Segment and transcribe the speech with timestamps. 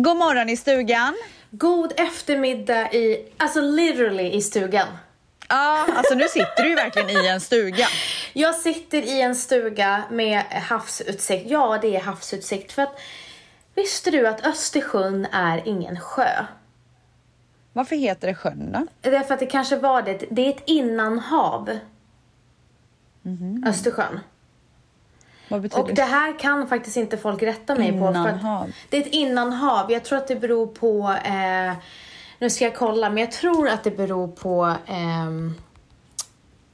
[0.00, 1.14] God morgon i stugan.
[1.50, 4.88] God eftermiddag i, alltså literally i stugan.
[5.48, 7.86] Ja, alltså nu sitter du ju verkligen i en stuga.
[8.32, 11.50] Jag sitter i en stuga med havsutsikt.
[11.50, 12.72] Ja, det är havsutsikt.
[12.72, 13.00] För att
[13.74, 16.44] visste du att Östersjön är ingen sjö?
[17.72, 19.10] Varför heter det sjön då?
[19.10, 20.26] Därför att det kanske var det.
[20.30, 21.78] Det är ett innanhav.
[23.66, 24.20] Östersjön.
[25.48, 27.98] Vad betyder Och det här kan faktiskt inte folk rätta mig på.
[27.98, 28.62] För Innanhav.
[28.62, 29.92] att det är ett innanhav.
[29.92, 31.76] Jag tror att det beror på, eh,
[32.38, 35.54] nu ska jag kolla, men jag tror att det beror på ehm,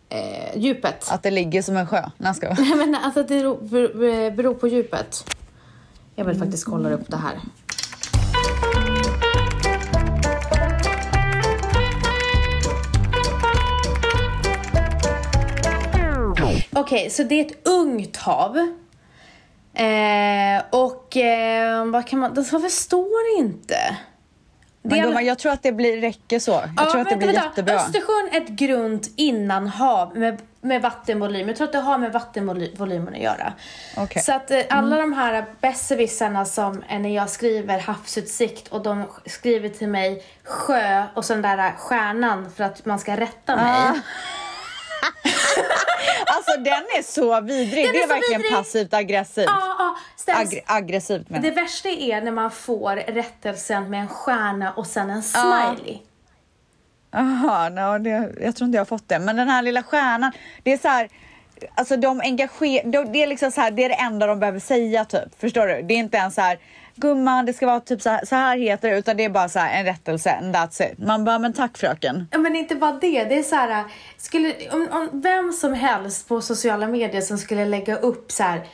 [0.08, 1.08] eh, djupet.
[1.10, 2.00] Att det ligger som en sjö?
[2.00, 2.56] Nej, jag skojar.
[2.58, 3.42] Nej men alltså det
[4.36, 5.36] beror på djupet.
[6.14, 7.38] Jag vill faktiskt kolla upp det här.
[16.76, 18.56] Okej, så det är ett ungt hav.
[19.74, 23.96] Eh, och eh, vad kan man, varför står det inte?
[24.82, 26.62] Men är- gumman, jag tror att det blir, räcker så.
[26.76, 27.44] Jag tror att det blir vänta.
[27.44, 27.74] jättebra.
[27.74, 31.48] Östersjön är ett grunt innanhav med, med vattenvolym.
[31.48, 33.52] Jag tror att det har med vattenvolymen att göra.
[33.96, 34.22] Okej.
[34.22, 39.04] Så att eh, alla de här besserwissarna som eh, när jag skriver havsutsikt och de
[39.26, 43.64] skriver till mig sjö och så den där stjärnan för att man ska rätta mig.
[43.66, 43.94] Ah.
[46.26, 47.84] Alltså den är så vidrig.
[47.84, 48.56] Den det är är, verkligen vidrig.
[48.58, 49.46] passivt aggressivt.
[49.46, 49.94] Ja,
[50.26, 51.42] ja, Aggr- aggressivt men.
[51.42, 55.98] Det värsta är när man får rättelsen med en stjärna och sen en smiley.
[57.10, 58.10] Jaha, no, det,
[58.40, 59.18] jag tror inte jag har fått det.
[59.18, 60.32] Men den här lilla stjärnan,
[60.62, 61.08] det är så här,
[61.74, 64.60] alltså de engagerar, de, det är liksom så här, det är det enda de behöver
[64.60, 65.40] säga typ.
[65.40, 65.82] Förstår du?
[65.82, 66.58] Det är inte ens så här,
[66.96, 69.48] gumman det ska vara typ så här, så här heter det, utan det är bara
[69.48, 70.98] så en rättelse and that's it.
[70.98, 72.28] Man bara, men tack fröken.
[72.30, 73.24] Ja, men inte bara det.
[73.24, 73.84] Det är så här,
[74.16, 78.66] skulle, om, om vem som helst på sociala medier som skulle lägga upp så här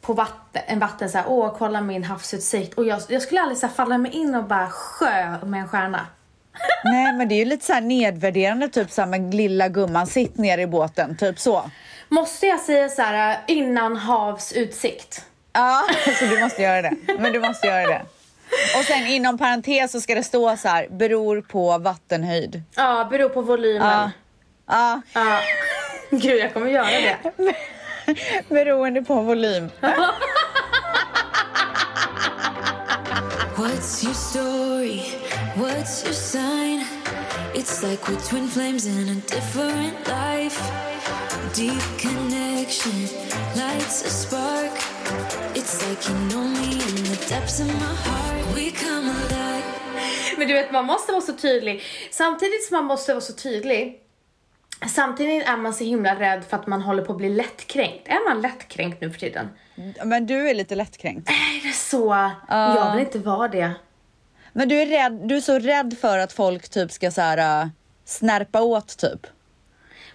[0.00, 2.74] på vatten, en vatten så här, åh kolla min havsutsikt.
[2.74, 5.68] Och jag, jag skulle aldrig så här, falla mig in och bara sjö med en
[5.68, 6.06] stjärna.
[6.84, 10.06] Nej men det är ju lite så här nedvärderande typ så här med lilla gumman,
[10.06, 11.70] sitt ner i båten, typ så.
[12.08, 15.24] Måste jag säga så här innan havsutsikt?
[15.56, 15.82] Ja,
[16.18, 16.92] så du måste göra det.
[17.18, 18.02] Men du måste göra det.
[18.78, 22.62] Och sen inom parentes så ska det stå så här, beror på vattenhöjd.
[22.74, 23.88] Ja, beror på volymen.
[23.88, 24.10] Ja.
[24.68, 25.38] Ja, Ja.
[26.10, 27.18] Gud, jag kommer göra det.
[28.54, 29.70] beroende på volym.
[33.56, 35.02] What's your story?
[35.56, 36.84] What's your sign?
[37.54, 40.60] It's like we're twin flames in a different life.
[41.54, 43.08] Deep connection
[43.56, 44.95] lights a spark.
[45.54, 48.56] It's like you know me in the depths of my heart.
[48.56, 49.64] We come alive.
[50.38, 51.82] Men du vet, man måste vara så tydlig.
[52.10, 54.00] Samtidigt som man måste vara så tydlig,
[54.86, 58.08] samtidigt är man så himla rädd för att man håller på att bli lättkränkt.
[58.08, 59.48] Är man lättkränkt nu för tiden?
[60.04, 61.30] Men du är lite lättkränkt.
[61.30, 62.30] Är det så?
[62.48, 63.72] Jag vill inte vara det.
[64.52, 67.62] Men du är, rädd, du är så rädd för att folk typ ska så här
[67.62, 67.68] uh,
[68.04, 69.26] snärpa åt typ.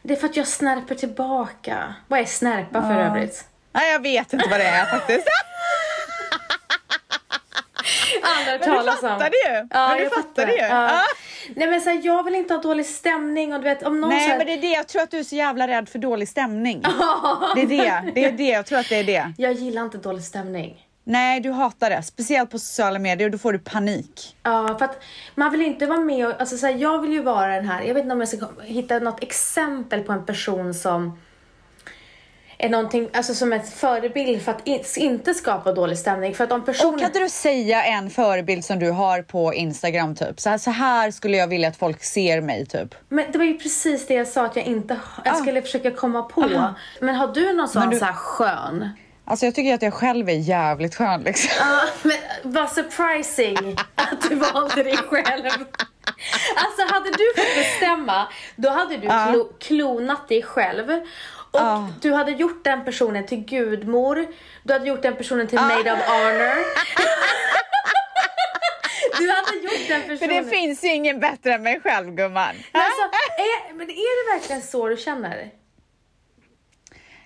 [0.04, 1.96] Det är för att jag snärper tillbaka.
[2.08, 3.46] Vad är snärpa för övrigt?
[3.74, 5.28] Nej, jag vet inte vad det är faktiskt.
[8.24, 9.10] Hört Men du talas om.
[9.10, 9.68] fattade ju.
[9.74, 10.58] Men du jag fattade ju.
[10.58, 10.68] Ja.
[10.92, 11.02] Ja.
[11.56, 14.10] Nej men så här, jag vill inte ha dålig stämning och du vet om någon
[14.10, 14.68] Nej, här, men det är det.
[14.68, 16.82] Jag tror att du är så jävla rädd för dålig stämning.
[17.56, 18.12] Det är det.
[18.16, 18.44] Det är det.
[18.44, 19.34] Jag tror att det är det.
[19.38, 20.88] Jag gillar inte dålig stämning.
[21.04, 22.04] Nej, du hatar det.
[22.04, 23.30] Speciellt på sociala medier.
[23.30, 24.36] Då får du panik.
[24.44, 25.04] Ja, för att
[25.36, 27.82] man vill inte vara med och, alltså så här, jag vill ju vara den här,
[27.82, 31.20] jag vet inte om jag ska hitta något exempel på en person som
[32.64, 36.36] är någonting, alltså som en förebild för att in, inte skapa dålig stämning.
[36.36, 37.00] För att om Och personen...
[37.00, 40.40] kan inte du säga en förebild som du har på Instagram typ?
[40.40, 42.96] Så här, så här skulle jag vilja att folk ser mig typ.
[43.10, 46.22] Men det var ju precis det jag sa att jag inte, jag skulle försöka komma
[46.24, 46.74] på.
[47.00, 48.90] Men har du någon sån du- så här skön?
[49.26, 51.50] Alltså jag tycker att jag själv är jävligt skön liksom.
[51.60, 52.18] Ja, men
[52.54, 55.46] vad surprising att du valde dig själv.
[56.56, 60.88] Alltså hade du fått bestämma, då hade du klo, klonat dig själv.
[61.52, 61.88] Och Ja.
[62.02, 64.28] du hade gjort den personen till gudmor,
[64.64, 66.56] du hade gjort den personen till maid of honor.
[69.20, 70.44] du hade gjort den För personen.
[70.44, 72.56] det finns ju ingen bättre än mig själv gumman.
[72.74, 73.02] Men, alltså,
[73.38, 75.50] är, men är det verkligen så du känner?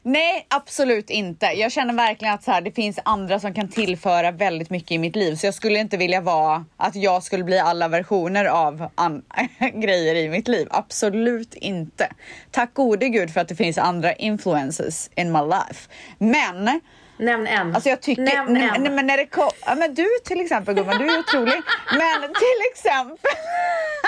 [0.08, 1.46] Nej, absolut inte.
[1.46, 4.98] Jag känner verkligen att så här, det finns andra som kan tillföra väldigt mycket i
[4.98, 5.36] mitt liv.
[5.36, 9.22] Så jag skulle inte vilja vara att jag skulle bli alla versioner av an-
[9.74, 10.68] grejer i mitt liv.
[10.72, 12.10] Absolut inte.
[12.52, 15.90] Tack gode gud för att det finns andra influences in my life.
[16.18, 16.82] Men
[17.18, 17.76] Nämn en.
[17.76, 18.82] Alltså jag tycker, Nämn en.
[18.84, 21.62] nej, men när det kom, ja, men du till exempel gumman, du är otrolig.
[21.92, 23.18] Men till exempel,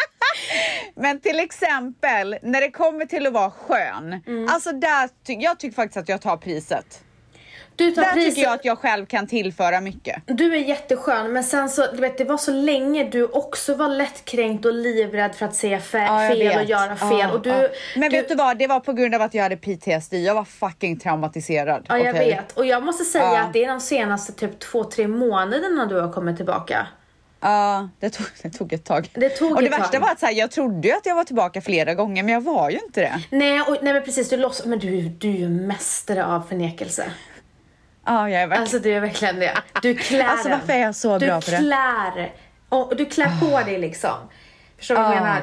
[0.96, 4.22] men till exempel när det kommer till att vara skön.
[4.28, 4.48] Mm.
[4.50, 7.04] Alltså där, jag tycker faktiskt att jag tar priset.
[7.78, 8.36] Du tar Där priset.
[8.36, 10.22] tycker jag att jag själv kan tillföra mycket.
[10.26, 13.88] Du är jätteskön, men sen så, du vet, det var så länge du också var
[13.88, 16.70] lättkränkt och livrädd för att säga fe- Ja, fel och vet.
[16.70, 17.10] göra fel.
[17.20, 17.68] Ja, och du, ja.
[17.96, 20.14] Men du, vet du vad, det var på grund av att jag hade PTSD.
[20.14, 21.86] Jag var fucking traumatiserad.
[21.90, 22.30] Ja, jag okej?
[22.30, 22.52] vet.
[22.58, 26.12] Och jag måste säga att det är de senaste typ två, tre månaderna du har
[26.14, 26.88] kommit tillbaka.
[27.40, 29.10] Ja, det tog, det tog ett tag.
[29.14, 29.80] Det tog och det ett tag.
[29.80, 32.42] värsta var att så här, jag trodde att jag var tillbaka flera gånger, men jag
[32.42, 33.22] var ju inte det.
[33.30, 37.06] Nej, och, nej men precis, du låtsas, men du, du är ju mästare av förnekelse.
[38.08, 38.62] Ja, jag är verkligen...
[38.62, 39.58] Alltså du är verkligen det.
[39.82, 41.58] Du klär Alltså, varför är jag så bra du på det?
[41.58, 42.32] klär,
[42.70, 44.16] och du klär på dig liksom.
[44.78, 45.24] Förstår du vad jag Ah.
[45.24, 45.42] menar?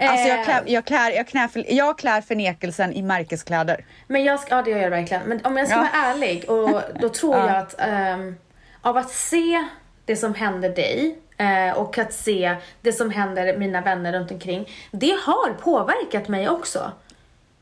[0.00, 3.84] Alltså jag Eh, klär, jag, klär, jag, klär, för- jag klär förnekelsen i märkeskläder.
[4.06, 5.22] Men jag ska, ja det gör jag verkligen.
[5.22, 5.80] Men om jag ska Ja.
[5.92, 7.46] vara ärlig, och då tror Ja.
[7.46, 8.36] jag att ehm,
[8.82, 9.64] av att se
[10.04, 14.68] det som händer dig eh, och att se det som händer mina vänner runt omkring.
[14.90, 16.92] Det har påverkat mig också.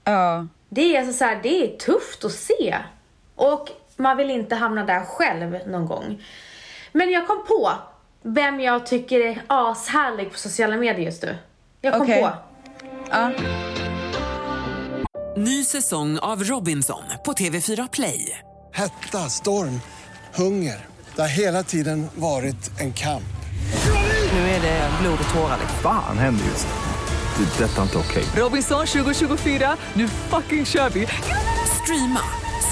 [0.05, 0.47] Ja.
[0.69, 2.77] Det är, alltså så här, det är tufft att se.
[3.35, 6.23] Och man vill inte hamna där själv någon gång.
[6.93, 7.73] Men jag kom på
[8.23, 11.37] vem jag tycker är ashärlig på sociala medier just nu.
[11.81, 12.23] Jag kom Okej.
[12.23, 12.31] på.
[13.11, 13.31] ja.
[15.37, 18.39] Ny säsong av Robinson på TV4 Play.
[18.73, 19.81] Hetta, storm,
[20.35, 20.87] hunger.
[21.15, 23.23] Det har hela tiden varit en kamp.
[24.33, 25.57] Nu är det blod och tårar.
[25.61, 25.79] liksom.
[25.83, 27.45] Fan händer just nu.
[27.45, 27.65] Det.
[27.65, 28.25] är Detta är inte okej.
[28.37, 31.07] Robinson 2024, nu fucking kör vi!
[31.83, 32.21] Streama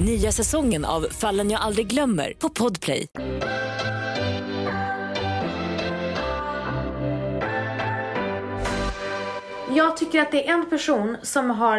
[0.00, 3.06] Nya säsongen av Fallen jag aldrig glömmer på Podplay.
[9.74, 11.78] Jag tycker att det är en person som har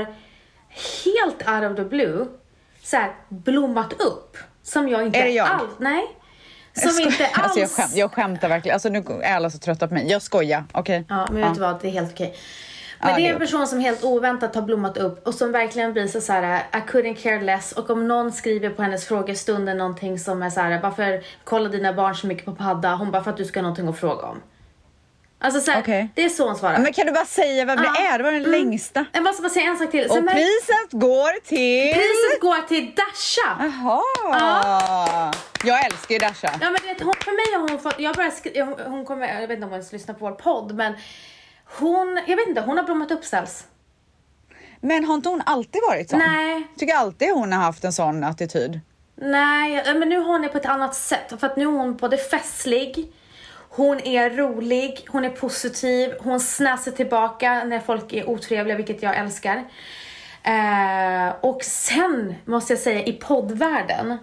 [1.06, 2.25] helt out of the blue
[2.84, 4.38] så här, blommat upp.
[4.64, 5.48] Som jag inte Är det jag?
[5.48, 5.72] alls...
[5.80, 6.08] Nej.
[6.74, 7.38] Som Jag inte alls...
[7.44, 8.74] Alltså jag, skämt, jag skämtar verkligen.
[8.74, 10.08] Alltså nu är alla så trötta på mig.
[10.12, 11.06] Jag skojar, okej?
[11.10, 11.81] Ja, men vet du vad?
[11.81, 12.36] Det är helt okej.
[13.00, 15.94] Men Ja, det är en person som helt oväntat har blommat upp och som verkligen
[15.94, 17.72] blir så, så här: I couldn't care less.
[17.72, 21.94] Och om någon skriver på hennes frågestund någonting som är så här, varför kollar dina
[21.94, 22.96] barn så mycket på padda?
[22.96, 24.42] Hon bara, för att du ska ha någonting att fråga om.
[25.40, 26.10] Alltså så här, Okej.
[26.16, 26.80] det är så hon svarar.
[26.80, 28.14] Men kan du bara säga vem det Ja.
[28.14, 28.18] är?
[28.18, 28.52] Det var den Mm.
[28.52, 29.06] längsta.
[29.14, 30.06] Jag måste bara säga en sak till.
[30.06, 31.94] Och Sen märk- priset går till...
[31.94, 33.58] priset går till Dasha.
[33.60, 35.34] Jaha!
[35.64, 36.48] Jag älskar ju Dasha.
[36.62, 39.48] Ja men vet, hon, för mig har hon fått, jag börjar hon, hon kommer, jag
[39.48, 40.94] vet inte om hon ens lyssnar på vår podd men
[41.80, 43.68] hon, jag vet inte, hon har blommat upp ställs.
[44.81, 46.19] Men har inte hon alltid varit sån?
[46.19, 46.68] Nej.
[46.78, 48.80] Tycker alltid hon har haft en sån attityd.
[49.16, 51.34] Nej, men nu har hon det på ett annat sätt.
[51.40, 53.14] För att nu är hon både festlig,
[53.69, 59.18] hon är rolig, hon är positiv, hon snäser tillbaka när folk är otrevliga, vilket jag
[59.18, 59.64] älskar.
[60.44, 64.18] Eh, och sen måste jag säga i poddvärlden,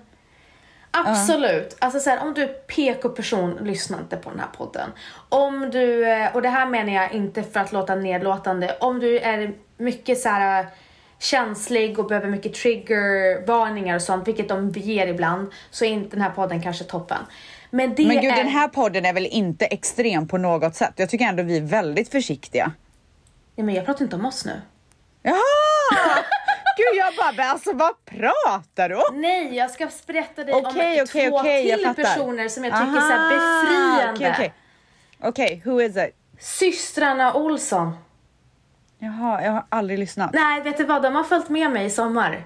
[0.97, 1.77] Absolut.
[1.79, 4.91] Alltså så här, om du är PK-person, lyssna inte på den här podden.
[5.29, 9.19] Om du, eh, och det här menar jag inte för att låta nedlåtande, om du
[9.19, 10.67] är mycket så här eh,
[11.19, 16.23] känslig och behöver mycket triggervarningar och sånt, vilket de ger ibland, så är inte den
[16.23, 17.19] här podden kanske toppen.
[17.71, 18.37] Men det Men gud, är...
[18.37, 20.93] den här podden är väl inte extrem på något sätt?
[20.97, 22.73] Jag tycker ändå vi är väldigt försiktiga.
[23.57, 24.61] Nej, men jag pratar inte om oss nu.
[25.23, 26.14] Jaha!
[26.77, 29.21] Gud, jag bara, men alltså vad pratar du om?
[29.21, 32.97] Nej, jag ska berätta dig om Okej, okej, två jag till personer som jag tycker
[32.97, 34.13] är så här Aha, befriande.
[34.15, 34.55] Okej, okej.
[35.21, 36.17] Okej, who is it?
[36.39, 37.97] Systrarna Olsson.
[38.99, 40.31] Jaha, jag har aldrig lyssnat.
[40.35, 41.03] Nej, vet du vad?
[41.03, 42.45] De har följt med mig i sommar.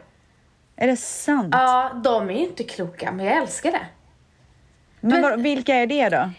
[0.77, 1.49] Är det sant?
[1.53, 3.87] Ja, de är ju inte kloka, men jag älskar det.
[5.01, 6.31] Men vad, vilka är det då?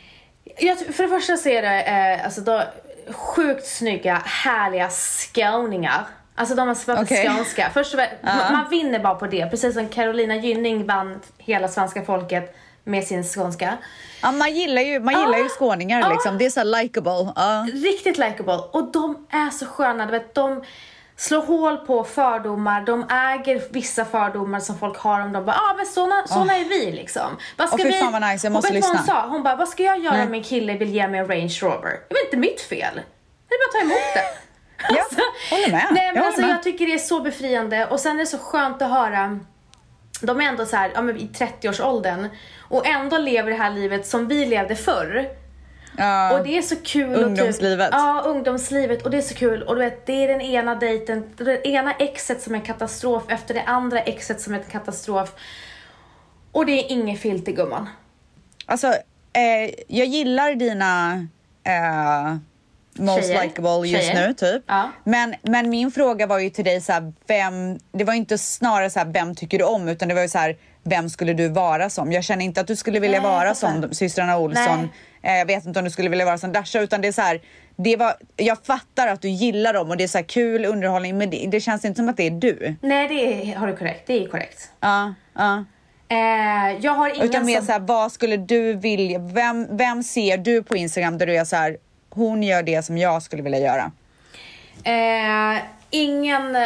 [0.57, 2.63] Jag, för det första så är det eh, alltså då,
[3.11, 6.07] sjukt snygga, härliga skåningar.
[6.39, 7.27] Alltså de har pratat Okej.
[7.27, 7.69] skånska.
[7.73, 9.49] Först, och främst, man, vinner bara på det.
[9.49, 13.77] Precis som Carolina Gynning vann hela svenska folket med sin skånska.
[14.21, 16.09] Ja, man gillar ju, man gillar ju Ah, skåningar ah.
[16.09, 16.37] liksom.
[16.37, 17.33] Det är så likeable.
[17.35, 17.67] Ja.
[17.73, 18.57] Riktigt likeable.
[18.71, 20.05] Och de är så sköna.
[20.05, 20.63] Du vet, de
[21.15, 22.81] slår hål på fördomar.
[22.81, 25.43] De äger vissa fördomar som folk har om dem.
[25.47, 27.37] Ja, ah, men såna, såna är vi liksom.
[27.57, 27.91] Vad ska fy vi...
[27.91, 28.97] fan vad nice, jag måste lyssna.
[28.97, 29.27] Hon sa?
[29.27, 30.25] Hon bara, vad ska jag göra Nej.
[30.25, 31.99] om min kille vill ge mig en Range Rover?
[32.09, 33.01] Det är inte mitt fel.
[33.47, 34.48] Det är bara att ta emot det.
[34.89, 35.05] Ja,
[35.49, 35.85] håller med.
[35.91, 36.49] Nej, Jag men håller alltså, med.
[36.49, 37.85] jag tycker det är så befriande.
[37.87, 39.39] Och sen är det så skönt att höra
[40.21, 42.27] de är ändå så här, ja, men i 30-årsåldern
[42.59, 45.29] och ändå lever det här livet som vi levde förr.
[45.97, 46.33] Ja.
[46.37, 47.15] Och det är så kul.
[47.15, 47.87] och Ungdomslivet.
[47.87, 49.01] Typ, ja, ungdomslivet.
[49.01, 49.63] Och det är så kul.
[49.63, 53.23] Och du vet, det är den ena dejten, det ena exet som är en katastrof
[53.27, 55.29] efter det andra exet som är en katastrof.
[56.51, 57.89] Och det är inget filter gumman.
[58.65, 58.87] Alltså,
[59.33, 61.13] eh, jag gillar dina
[61.63, 62.35] eh,
[62.93, 63.43] most Tjejer.
[63.43, 64.27] likable just Tjejer.
[64.27, 64.63] nu, typ.
[64.67, 64.91] Ja.
[65.03, 68.89] Men, men min fråga var ju till dig, så här, vem, det var inte snarare
[68.89, 71.47] så här, vem tycker du om, utan det var ju så här, vem skulle du
[71.47, 72.11] vara som?
[72.11, 74.89] Jag känner inte att du skulle vilja Nej, vara som de- systrarna Olsson.
[75.23, 77.21] Eh, jag vet inte om du skulle vilja vara som Dasha, utan det är så
[77.21, 77.41] här,
[77.75, 81.29] det var, jag fattar att du gillar dem och det är så kul underhållning, men
[81.29, 82.75] det, det känns inte som att det är du.
[82.81, 84.07] Nej, det är, har du korrekt.
[84.07, 84.69] Det är korrekt.
[84.79, 85.65] Ja, ja.
[86.11, 87.65] Eh, jag har ingen Utan mer som...
[87.65, 91.45] så här, vad skulle du vilja, vem, vem ser du på Instagram där du är
[91.45, 91.77] så här,
[92.09, 93.91] hon gör det som jag skulle vilja göra?
[94.83, 96.57] Eh, ingen,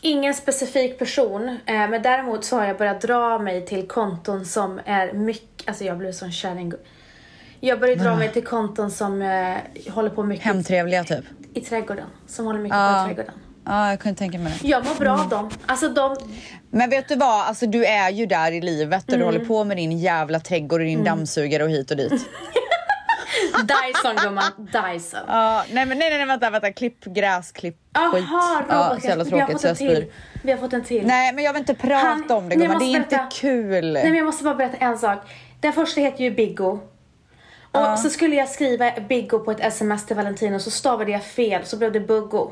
[0.00, 4.80] ingen specifik person, eh, men däremot så har jag börjat dra mig till konton som
[4.84, 6.72] är mycket, alltså jag blev sån kärring.
[7.60, 9.56] Jag börjar dra mig till konton som eh,
[9.92, 11.24] håller på mycket Hemtrevliga typ?
[11.54, 13.02] i trädgården, som håller mycket Ja.
[13.06, 13.40] på i trädgården.
[13.64, 14.68] Ja, jag kunde tänka mig det.
[14.68, 15.50] Jag mår bra av dem.
[15.66, 16.16] Alltså de,
[16.70, 19.26] Men vet du vad, alltså du är ju där i livet där Mm.
[19.28, 22.12] du håller på med din jävla trädgård och din dammsugare och hit och dit.
[23.62, 25.20] Dyson gumman, Dyson.
[25.28, 28.24] Ja, nej men nej, nej, vänta, vänta, klipp gräs, klipp Jaha, skit.
[28.30, 30.06] Ja, Robert, så vi har tråkigt så jag spyr.
[30.42, 31.06] Vi har fått en till.
[31.06, 33.28] Nej men jag vill inte prata Han- om det gumman, det är måste inte berätta.
[33.32, 33.92] kul.
[33.92, 35.18] Nej men jag måste bara berätta en sak.
[35.60, 36.78] Den första heter ju Biggo.
[37.72, 41.64] Och så skulle jag skriva Biggo på ett sms till Valentino så stavade jag fel
[41.64, 42.50] så blev det Buggo.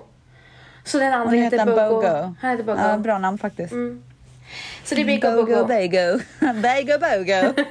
[0.84, 1.88] Så den andra heter heter Buggo.
[2.00, 2.34] Bogo.
[2.40, 2.80] Han heter Buggo.
[2.80, 3.74] Ja, bra namn faktiskt.
[4.84, 5.64] Så det är Biggo Bogo, Buggo.
[5.64, 6.20] Bago.
[6.40, 7.62] Bago, Bogo.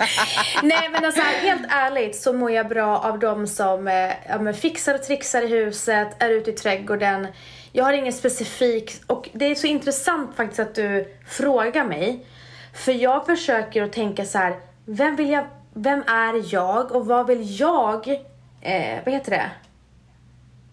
[0.62, 4.94] Nej men alltså helt ärligt så mår jag bra av de som eh, ja, fixar
[4.94, 7.26] och trixar i huset, är ute i trädgården.
[7.72, 12.26] Jag har ingen specifik, och det är så intressant faktiskt att du frågar mig.
[12.74, 17.26] För jag försöker att tänka så här, vem vill jag, vem är jag och vad
[17.26, 18.08] vill jag,
[18.60, 19.50] eh, vad heter det?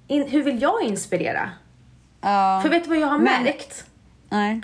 [0.07, 1.49] In, hur vill jag inspirera?
[2.21, 3.85] Ja, För vet du vad jag har Men- märkt?
[4.29, 4.61] nej.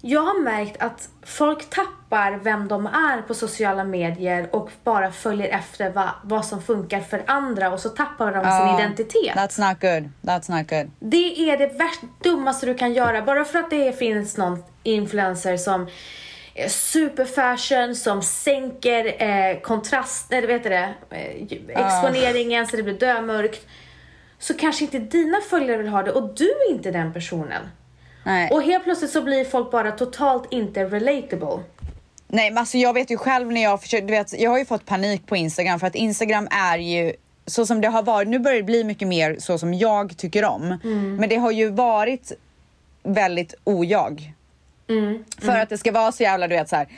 [0.00, 1.92] Jag har märkt att folk tappar
[2.42, 7.22] vem de är på sociala medier och bara följer efter vad, vad som funkar för
[7.26, 9.36] andra och så tappar de Ja, sin identitet.
[9.36, 10.10] That's not good.
[10.32, 10.90] That's not good.
[10.98, 13.22] Det är det värst dummaste du kan göra.
[13.22, 15.86] Bara för att det finns någon influencer som
[16.54, 22.98] är superfashion, som sänker eh, kontrast, eller vet du det, eh, exponeringen så det blir
[22.98, 23.66] dömörkt.
[24.38, 27.68] Så kanske inte dina följare vill ha det och du är inte den personen.
[28.24, 28.50] Nej.
[28.50, 31.62] Och helt plötsligt så blir folk bara totalt inte relatable.
[32.34, 34.64] Nej men alltså jag vet ju själv när jag försöker, du vet, jag har ju
[34.64, 37.12] fått panik på Instagram för att Instagram är ju
[37.46, 40.44] så som det har varit, nu börjar det bli mycket mer så som jag tycker
[40.44, 40.78] om.
[41.18, 42.32] Men det har ju varit
[43.02, 44.32] väldigt ojag.
[45.40, 46.88] För att det ska vara så jävla, du vet så här.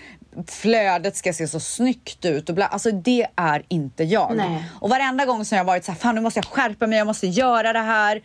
[0.47, 4.33] Flödet ska se så snyggt ut och bla, alltså det är inte jag.
[4.37, 4.65] Nej.
[4.81, 6.99] Och varenda gång som jag har varit så här, fan nu måste jag skärpa mig,
[6.99, 8.23] jag måste göra det här.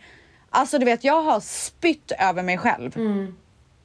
[0.50, 2.96] Alltså du vet, jag har spytt över mig själv.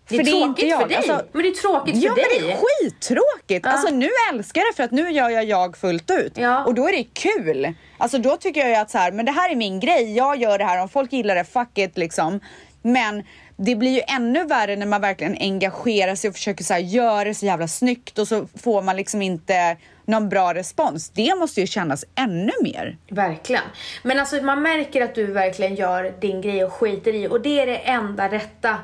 [0.10, 0.98] Det är För det är inte tråkigt för dig.
[0.98, 2.40] Alltså- men det är tråkigt Ja för men dig.
[2.48, 2.58] det är
[2.90, 3.66] skittråkigt.
[3.68, 6.38] Alltså nu älskar jag det för att nu gör jag jag fullt ut.
[6.38, 6.66] Ja.
[6.66, 7.74] Och då är det kul.
[7.98, 10.38] Alltså då tycker jag ju att så här, men det här är min grej, jag
[10.38, 12.40] gör det här, om folk gillar det, fuck it liksom.
[12.82, 13.24] Men
[13.58, 17.24] det blir ju ännu värre när man verkligen engagerar sig och försöker så här, göra
[17.24, 21.10] det så jävla snyggt och så får man liksom inte någon bra respons.
[21.10, 22.98] Det måste ju kännas ännu mer.
[23.10, 23.62] Verkligen.
[24.04, 27.60] Men alltså man märker att du verkligen gör din grej och skiter i och det
[27.60, 28.78] är det enda rätta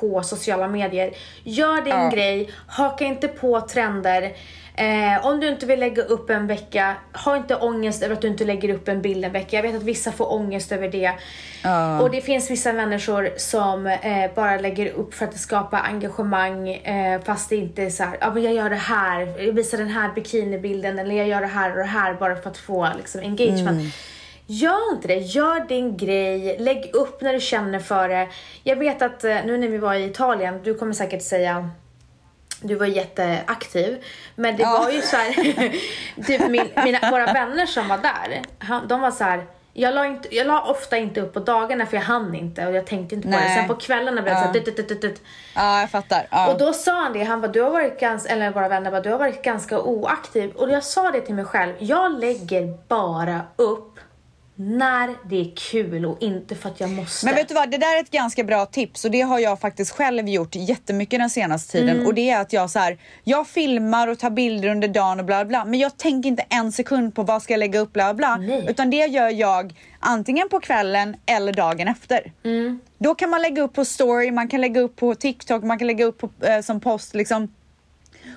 [0.00, 1.12] på sociala medier.
[1.42, 2.10] Gör din Ja.
[2.10, 4.32] grej, haka inte på trender.
[4.76, 8.28] Eh, om du inte vill lägga upp en vecka, ha inte ångest över att du
[8.28, 9.56] inte lägger upp en bild en vecka.
[9.56, 11.12] Jag vet att vissa får ångest över det.
[12.02, 16.68] Och det finns vissa människor som eh, bara lägger upp för att det skapar engagemang
[16.68, 19.78] eh, fast det inte är så här, ja men jag gör det här, jag visar
[19.78, 22.88] den här bikinibilden eller jag gör det här och det här bara för att få
[22.96, 23.94] liksom engagement.
[24.46, 28.28] Gör inte det, gör din grej, lägg upp när du känner för det.
[28.62, 31.70] Jag vet att eh, nu när vi var i Italien, du kommer säkert säga
[32.62, 34.04] du var jätteaktiv,
[34.36, 34.78] men det Ja.
[34.84, 35.34] var ju så här,
[36.26, 38.42] typ min, mina, våra vänner som var där,
[38.88, 39.46] de var så här.
[39.76, 42.74] Jag la, inte, jag la ofta inte upp på dagarna för jag hann inte och
[42.74, 43.40] jag tänkte inte på det.
[43.40, 43.56] Nej.
[43.58, 44.40] Sen på kvällarna blev det Ja.
[44.40, 45.22] så här, dut, dut, dut, dut, dut.
[45.54, 46.26] Ja jag fattar.
[46.30, 46.52] Ja.
[46.52, 49.00] Och då sa han det, han bara du har varit ganska, eller våra vänner bara
[49.00, 50.50] du har varit ganska oaktiv.
[50.50, 53.98] Och jag sa det till mig själv, jag lägger bara upp
[54.56, 57.26] när det är kul och inte för att jag måste.
[57.26, 59.60] Men vet du vad, det där är ett ganska bra tips och det har jag
[59.60, 62.06] faktiskt själv gjort jättemycket den senaste tiden Mm.
[62.06, 65.26] och det är att jag så här, jag filmar och tar bilder under dagen och
[65.26, 68.14] bla bla men jag tänker inte en sekund på vad ska jag lägga upp bla
[68.14, 68.66] bla Nej.
[68.68, 72.32] utan det gör jag antingen på kvällen eller dagen efter.
[72.44, 72.80] Mm.
[72.98, 75.86] Då kan man lägga upp på story, man kan lägga upp på TikTok, man kan
[75.86, 77.48] lägga upp på, eh, som post liksom.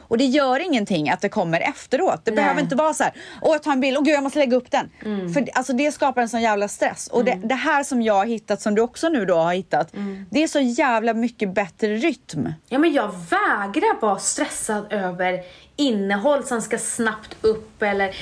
[0.07, 2.21] Och det gör ingenting att det kommer efteråt.
[2.23, 2.35] Det Nej.
[2.35, 4.57] behöver inte vara så här, åh jag tar en bild, åh gud jag måste lägga
[4.57, 4.89] upp den.
[5.05, 5.33] Mm.
[5.33, 7.07] För alltså, det skapar en sån jävla stress.
[7.07, 9.93] Och det, det här som jag har hittat, som du också nu då har hittat,
[9.93, 10.25] Mm.
[10.29, 12.53] det är så jävla mycket bättre rytm.
[12.69, 15.39] Ja men jag vägrar vara stressad över
[15.75, 18.15] innehåll som ska snabbt upp eller...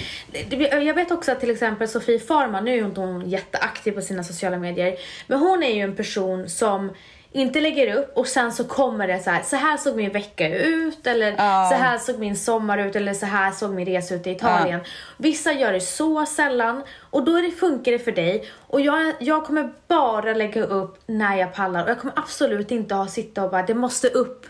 [0.86, 4.24] Jag vet också att till exempel Sofie Farman, nu är inte hon jätteaktiv på sina
[4.24, 4.96] sociala medier,
[5.28, 6.92] men hon är ju en person som
[7.36, 10.50] inte lägger upp och sen så kommer det så här, så här såg min vecka
[10.58, 11.70] ut eller Ja.
[11.72, 14.80] så här såg min sommar ut eller så här såg min resa ut i Italien.
[15.18, 19.14] Vissa gör det så sällan och då är det, funkar det för dig och jag,
[19.20, 23.44] jag kommer bara lägga upp när jag pallar och jag kommer absolut inte ha sitta
[23.44, 24.46] och bara det måste upp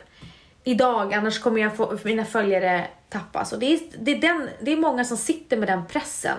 [0.64, 3.54] idag annars kommer jag få mina följare tappas.
[3.54, 6.38] Och det är, det, är den, det är många som sitter med den pressen.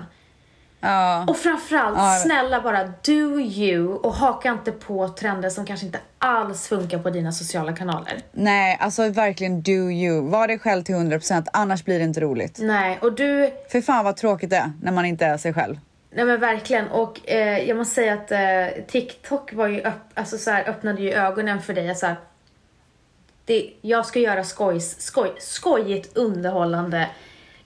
[0.86, 1.24] Ja.
[1.28, 2.18] Och framförallt, Ja.
[2.22, 7.10] snälla bara do you och haka inte på trender som kanske inte alls funkar på
[7.10, 8.20] dina sociala kanaler.
[8.32, 10.30] Nej, alltså verkligen do you.
[10.30, 12.58] Var dig själv till 100% annars blir det inte roligt.
[12.60, 15.78] Nej, och du, För fan vad tråkigt det är när man inte är sig själv.
[16.10, 16.88] nej men verkligen.
[16.88, 21.02] Och eh, jag måste säga att eh, TikTok var ju upp, alltså så här, öppnade
[21.02, 21.94] ju ögonen för dig.
[21.94, 22.16] Så här,
[23.44, 27.08] det, jag ska göra skojs, skoj, skojigt underhållande.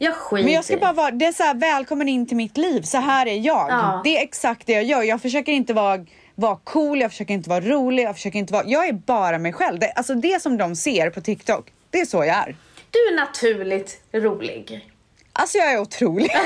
[0.03, 2.57] Jag skiter Men jag ska bara vara, det är så här, välkommen in till mitt
[2.57, 3.67] liv, så här är jag.
[3.71, 4.01] Ja.
[4.05, 5.03] Det är exakt det jag gör.
[5.03, 8.65] Jag försöker inte vara, vara cool, jag försöker inte vara rolig, jag försöker inte vara,
[8.67, 9.79] jag är bara mig själv.
[9.79, 12.57] Det, alltså det som de ser på TikTok, det är så jag är.
[12.91, 14.91] Du är naturligt rolig.
[15.33, 16.31] Alltså jag är otrolig.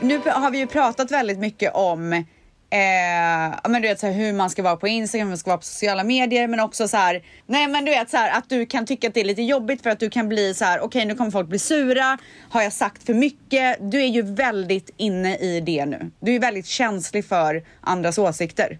[0.00, 2.24] nu har vi ju pratat väldigt mycket om
[2.70, 5.50] eh, men du vet, så här, hur man ska vara på Instagram, hur man ska
[5.50, 8.48] vara på sociala medier, men också så här, nej men du vet så här, att
[8.48, 10.80] du kan tycka att det är lite jobbigt för att du kan bli så här,
[10.80, 12.18] okej nu kommer folk bli sura,
[12.50, 13.76] har jag sagt för mycket?
[13.80, 16.10] Du är ju väldigt inne i det nu.
[16.20, 18.78] Du är väldigt känslig för andras åsikter.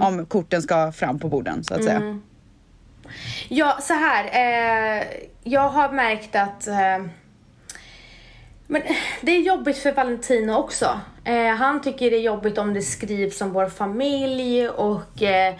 [0.00, 2.20] Om korten ska fram på borden så att säga.
[3.48, 4.24] Ja, så här.
[4.24, 5.06] Eh,
[5.44, 6.98] jag har märkt att eh,
[8.70, 8.82] men
[9.20, 11.00] det är jobbigt för Valentino också.
[11.24, 15.54] Eh, han tycker det är jobbigt om det skrivs om vår familj och eh,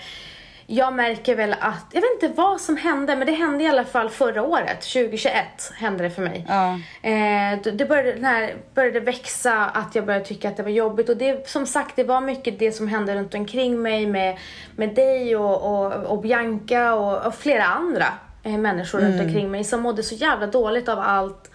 [0.67, 3.85] jag märker väl att, jag vet inte vad som hände, men det hände i alla
[3.85, 5.35] fall förra året, 2021
[5.77, 6.47] hände det för mig.
[6.49, 6.73] Ja.
[7.03, 11.09] Eh, det- började, den här, började växa att jag började tycka att det var jobbigt
[11.09, 14.39] och det som sagt det var mycket det som hände runt omkring mig med,
[14.77, 18.07] med dig och, och, och Bianca och, och flera andra
[18.43, 21.51] eh, människor runt omkring mig som mådde så jävla dåligt av allt.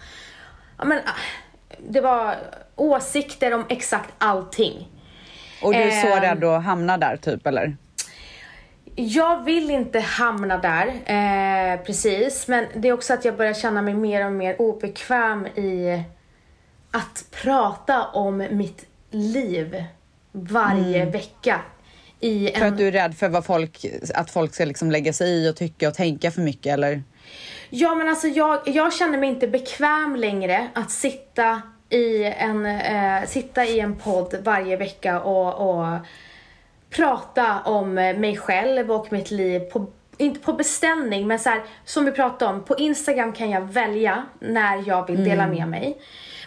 [0.78, 1.10] Ja, men, ah,
[1.88, 2.34] det var
[2.76, 4.88] åsikter om exakt allting.
[5.62, 6.20] Och du är så Ehm.
[6.20, 7.76] rädd att hamna där typ eller?
[8.98, 12.48] Jag vill inte hamna där, eh, precis.
[12.48, 16.02] Men det är också att jag börjar känna mig mer och mer obekväm i
[16.90, 19.84] att prata om mitt liv
[20.32, 21.60] varje vecka.
[22.20, 22.72] I För en...
[22.72, 25.56] att du är rädd för vad folk, att folk ska liksom lägga sig i och
[25.56, 27.02] tycka och tänka för mycket eller?
[27.70, 33.26] Ja men alltså jag, jag känner mig inte bekväm längre att sitta i en, eh,
[33.26, 35.98] sitta i en podd varje vecka och, och
[36.90, 39.86] prata om mig själv och mitt liv på
[40.18, 44.26] inte på beställning, men så här, som vi pratade om, på Instagram kan jag välja
[44.40, 45.98] när jag vill dela med mig.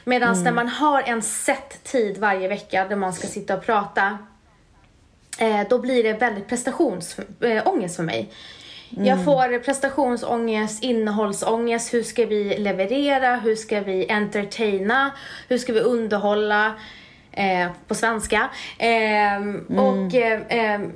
[0.04, 4.18] Medan när man har en set tid varje vecka där man ska sitta och prata,
[5.40, 8.34] eh, då blir det väldigt prestationsångest för mig.
[8.90, 15.12] Jag får prestationsångest, innehållsångest, hur ska vi leverera, hur ska vi entertaina,
[15.48, 16.74] hur ska vi underhålla?
[17.32, 18.50] Eh, på svenska.
[18.78, 20.92] Ehm, Och eh, ehm,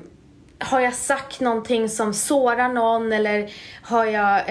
[0.59, 4.41] har jag sagt någonting som sårar någon eller har jag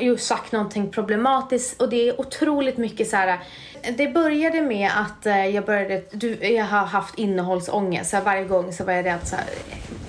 [0.00, 3.38] eh, sagt någonting problematiskt och det är otroligt mycket så här.
[3.96, 8.44] Det började med att eh, jag började, du, jag har haft innehållsångest så här, varje
[8.44, 9.44] gång så var jag rädd så här,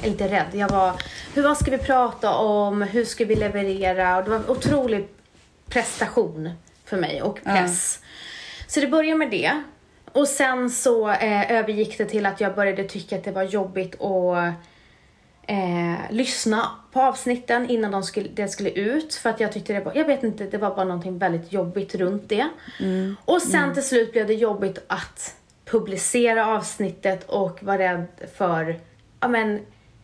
[0.01, 0.93] eller inte rädd, jag var,
[1.33, 5.07] hur, vad ska vi prata om, hur ska vi leverera och det var en otrolig
[5.69, 6.49] prestation
[6.85, 7.99] för mig och press.
[8.67, 9.61] Så det började med det.
[10.11, 14.01] Och sen så eh, övergick det till att jag började tycka att det var jobbigt
[14.01, 14.53] att
[15.47, 19.15] eh, lyssna på avsnitten innan de skulle, det skulle ut.
[19.15, 21.95] För att jag tyckte det var, jag vet inte, det var bara någonting väldigt jobbigt
[21.95, 22.47] runt det.
[23.25, 28.05] Och sen till slut blev det jobbigt att publicera avsnittet och vara rädd
[28.38, 28.79] för,
[29.19, 29.60] ja men,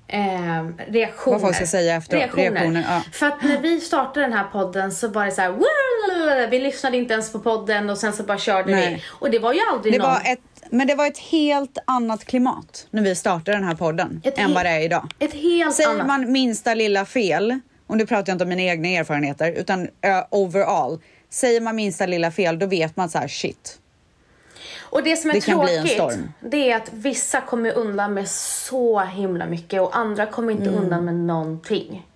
[0.08, 1.36] eh, reaktioner.
[1.36, 3.02] Vad folk ska säga efteråt, reaktioner, ja.
[3.12, 6.98] För att när vi startade den här podden så var det så här, vi lyssnade
[6.98, 8.94] inte ens på podden och sen så bara körde Nej.
[8.96, 9.04] vi.
[9.08, 10.08] Och det var ju aldrig Det någon...
[10.08, 10.40] var ett,
[10.72, 14.54] men det var ett helt annat klimat när vi startade den här podden Ett än
[14.54, 15.14] vad det är idag.
[15.20, 16.08] Ett helt Säger annat.
[16.08, 19.88] man minsta lilla fel, och nu pratar jag inte om mina egna erfarenheter, utan uh,
[20.30, 21.00] overall.
[21.30, 23.78] Säger man minsta lilla fel, då vet man så här shit.
[24.80, 29.46] Och det som är Det tråkigt, det är att vissa kommer undan med så himla
[29.46, 30.84] mycket och andra kommer inte Mm.
[30.84, 32.08] undan med någonting.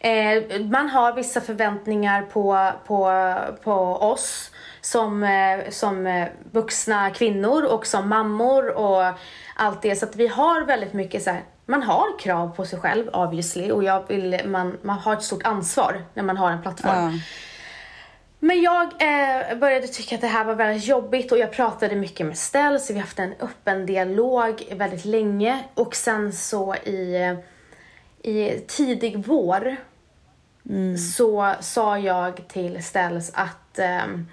[0.00, 3.34] Eh, man har vissa förväntningar på, på,
[3.64, 9.12] på oss som, eh, som eh, vuxna kvinnor och som mammor och
[9.56, 9.96] allt det.
[9.96, 13.70] Så att vi har väldigt mycket så här, man har krav på sig själv obviously
[13.70, 16.94] och jag vill, man, man har ett stort ansvar när man har en plattform.
[16.94, 17.12] Ja.
[18.42, 22.26] Men jag eh, började tycka att det här var väldigt jobbigt och jag pratade mycket
[22.26, 27.14] med Stell så vi har haft en öppen dialog väldigt länge och sen så i,
[27.22, 27.38] eh,
[28.32, 29.76] i tidig vår
[31.14, 34.26] så sa jag till Stells att ehm,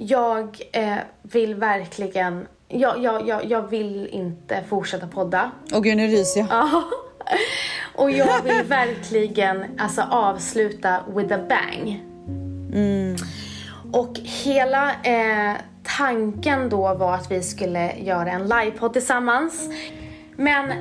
[0.00, 5.50] jag eh, vill verkligen, jag, jag, jag, jag vill inte fortsätta podda.
[5.74, 6.48] Och gud, nu ryser jag.
[6.50, 6.84] Ja.
[7.94, 12.04] Och jag vill verkligen alltså, avsluta with a bang.
[13.92, 15.56] Och hela eh,
[15.98, 19.68] tanken då var att vi skulle göra en livepodd tillsammans.
[20.36, 20.72] Men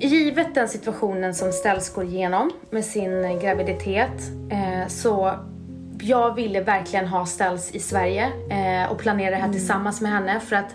[0.00, 5.34] givet den situationen som Ställs går igenom med sin graviditet eh, så
[6.02, 10.40] jag ville verkligen ha Ställs i Sverige eh, och planera det här tillsammans med henne
[10.40, 10.74] för att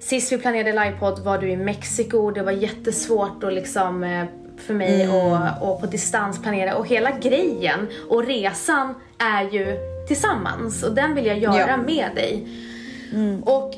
[0.00, 4.24] Sist vi planerade livepodd var du i Mexiko, det var jättesvårt att liksom eh,
[4.66, 9.76] för mig och, och på distans planera och hela grejen och resan är ju
[10.08, 11.76] tillsammans och den vill jag göra Ja.
[11.76, 12.46] med dig.
[13.44, 13.74] Och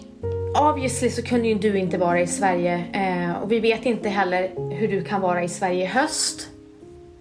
[0.70, 4.50] obviously så kunde ju du inte vara i Sverige eh, och vi vet inte heller
[4.78, 6.48] hur du kan vara i Sverige i höst.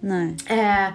[0.00, 0.36] Nej.
[0.50, 0.88] Eh,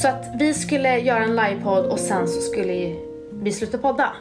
[0.00, 2.96] så att vi skulle göra en livepodd och sen så skulle
[3.32, 4.12] vi sluta podda.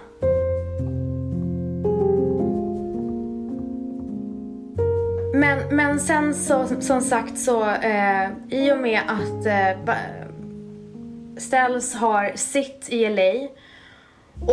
[5.33, 9.95] Men, men sen så, som sagt så, eh, i och med att eh,
[11.37, 13.47] Ställs har sitt i LA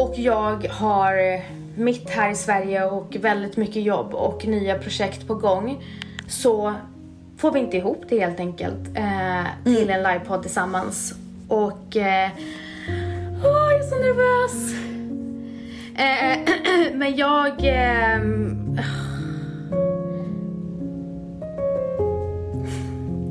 [0.00, 1.42] och jag har
[1.80, 5.85] mitt här i Sverige och väldigt mycket jobb och nya projekt på gång
[6.28, 6.74] så
[7.42, 11.14] får vi inte ihop det helt enkelt eh, till en livepodd tillsammans.
[11.48, 12.31] Och eh,
[13.44, 14.74] åh, jag är så nervös!
[15.94, 16.38] Eh,
[16.98, 17.52] men jag...
[17.62, 18.78] ehm,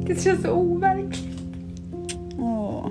[0.08, 1.38] det känns så overkligt.
[2.40, 2.88] Åh.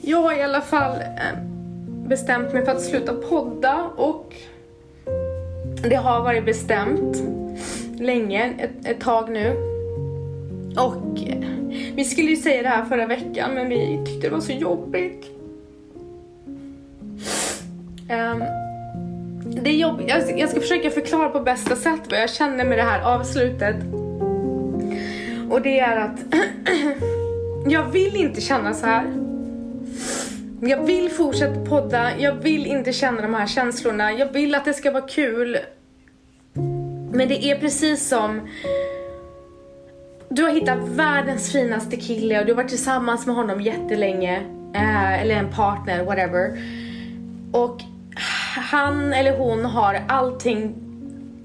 [0.00, 1.55] Jag har i alla fall eh,
[2.08, 4.34] bestämt mig för att sluta podda och
[5.82, 7.22] det har varit bestämt
[8.00, 9.50] länge, ett, ett tag nu.
[10.76, 11.48] Och eh,
[11.94, 15.26] vi skulle ju säga det här förra veckan men vi tyckte det var så jobbigt.
[18.10, 18.44] Um,
[19.62, 20.08] det är jobbigt.
[20.08, 23.76] Jag, jag ska försöka förklara på bästa sätt vad jag känner med det här avslutet.
[25.50, 26.18] Och det är att
[27.72, 29.25] jag vill inte känna så här.
[30.60, 34.74] Jag vill fortsätta podda, jag vill inte känna de här känslorna, jag vill att det
[34.74, 35.58] ska vara kul.
[37.12, 38.48] Men det är precis som
[40.28, 44.36] du har hittat världens finaste kille och du har varit tillsammans med honom jättelänge.
[44.74, 46.58] Eh, eller en partner, whatever.
[47.52, 47.80] Och
[48.70, 50.74] han eller hon har allting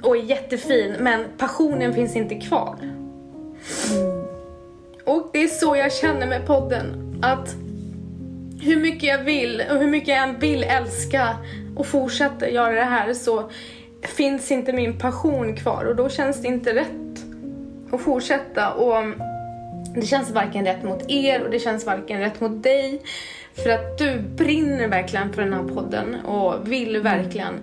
[0.04, 2.76] och är jättefin men passionen finns inte kvar.
[5.06, 7.18] Och det är så jag känner med podden.
[7.22, 7.56] Att
[8.62, 11.38] hur mycket jag vill och hur mycket jag än vill älska
[11.76, 13.50] och fortsätta göra det här så
[14.02, 17.26] finns inte min passion kvar och då känns det inte rätt
[17.92, 18.74] att fortsätta.
[18.74, 19.04] Och
[19.96, 23.02] det känns varken rätt mot er och det känns varken rätt mot dig.
[23.54, 27.54] För att du brinner verkligen för den här podden och vill verkligen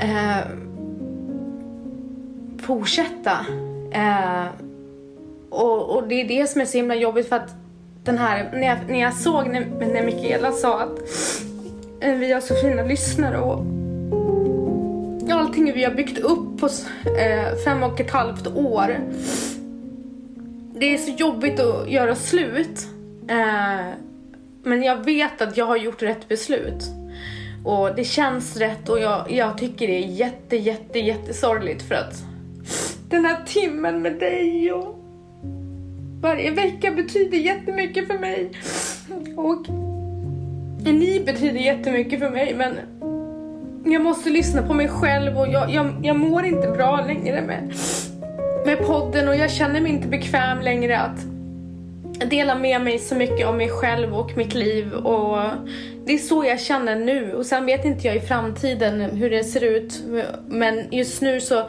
[0.00, 0.38] eh,
[2.62, 3.46] fortsätta.
[3.92, 4.46] Eh,
[5.50, 7.59] och, och det är det som är så himla jobbigt för att
[8.04, 10.98] den här, när jag, när jag såg när, när Mikaela sa att
[12.00, 13.64] eh, vi har så fina lyssnare och
[15.32, 16.68] allting vi har byggt upp på
[17.18, 18.96] eh, fem och ett halvt år.
[20.74, 22.88] Det är så jobbigt att göra slut.
[23.28, 23.86] Eh,
[24.62, 26.84] men jag vet att jag har gjort rätt beslut.
[27.64, 32.14] Och det känns rätt och jag, jag tycker det är jätte, jätte, jättesorgligt för att
[33.08, 34.99] den här timmen med dig och
[36.20, 38.50] varje vecka betyder jättemycket för mig.
[39.36, 39.66] Och
[40.84, 42.78] ni betyder jättemycket för mig men
[43.84, 47.74] jag måste lyssna på mig själv och jag, jag, jag mår inte bra längre med,
[48.66, 51.20] med podden och jag känner mig inte bekväm längre att
[52.30, 55.38] dela med mig så mycket om mig själv och mitt liv och
[56.04, 59.44] det är så jag känner nu och sen vet inte jag i framtiden hur det
[59.44, 60.02] ser ut
[60.48, 61.68] men just nu så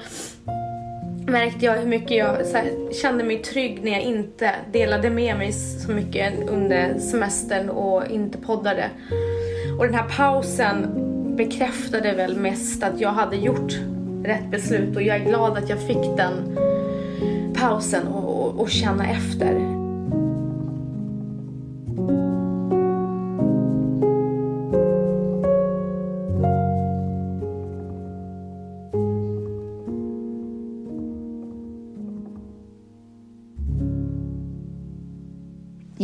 [1.28, 5.38] märkte jag hur mycket jag så här, kände mig trygg när jag inte delade med
[5.38, 8.90] mig så mycket under semestern och inte poddade.
[9.80, 10.88] Och den här pausen
[11.36, 13.74] bekräftade väl mest att jag hade gjort
[14.24, 16.58] rätt beslut och jag är glad att jag fick den
[17.56, 19.81] pausen och, och, och känna efter.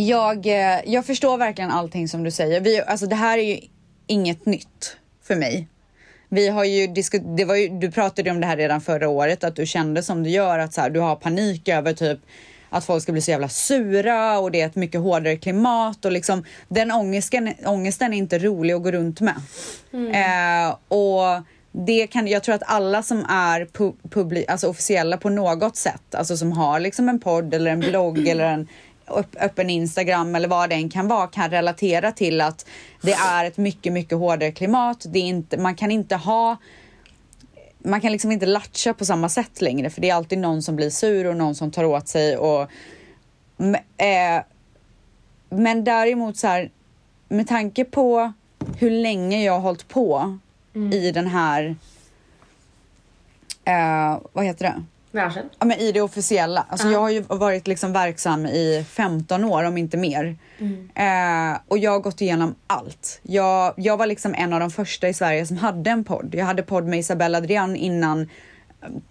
[0.07, 2.61] Jag, eh, jag förstår verkligen allting som du säger.
[2.61, 3.59] Vi, alltså det här är ju
[4.07, 5.67] inget nytt för mig.
[6.29, 9.43] Vi har ju diskuterat, det var ju, du pratade om det här redan förra året,
[9.43, 12.19] att du kände som du gör, att så här, du har panik över typ
[12.69, 16.11] att folk ska bli så jävla sura och det är ett mycket hårdare klimat och
[16.11, 19.41] liksom den ångesten, ångesten är inte rolig att gå runt med.
[19.93, 20.11] Mm.
[20.11, 25.29] Eh, och det kan, jag tror att alla som är pu publi, alltså officiella på
[25.29, 28.67] något sätt, alltså som har liksom en podd eller en blogg eller en
[29.39, 32.65] öppen Instagram eller vad det än kan vara kan relatera till att
[33.01, 35.05] det är ett mycket, mycket hårdare klimat.
[35.09, 36.57] Det är inte, man kan inte ha
[37.79, 40.75] man kan liksom inte latcha på samma sätt längre för det är alltid någon som
[40.75, 42.61] blir sur och någon som tar åt sig och
[44.01, 44.43] eh,
[45.49, 46.71] men däremot så här
[47.27, 48.33] med tanke på
[48.77, 50.37] hur länge jag har hållit på
[50.75, 50.93] mm.
[50.93, 51.75] i den här
[53.65, 54.83] eh, vad heter det?
[55.17, 55.49] Branschen?
[55.59, 56.65] Ja, men i det officiella.
[56.69, 56.93] Alltså, uh.
[56.93, 60.37] Jag har ju varit liksom verksam i 15 år, om inte mer.
[60.59, 60.89] Mm.
[60.95, 63.19] Eh, och jag har gått igenom allt.
[63.23, 66.35] Jag, jag var liksom en av de första i Sverige som hade en podd.
[66.35, 68.29] Jag hade podd med Isabella Adrian innan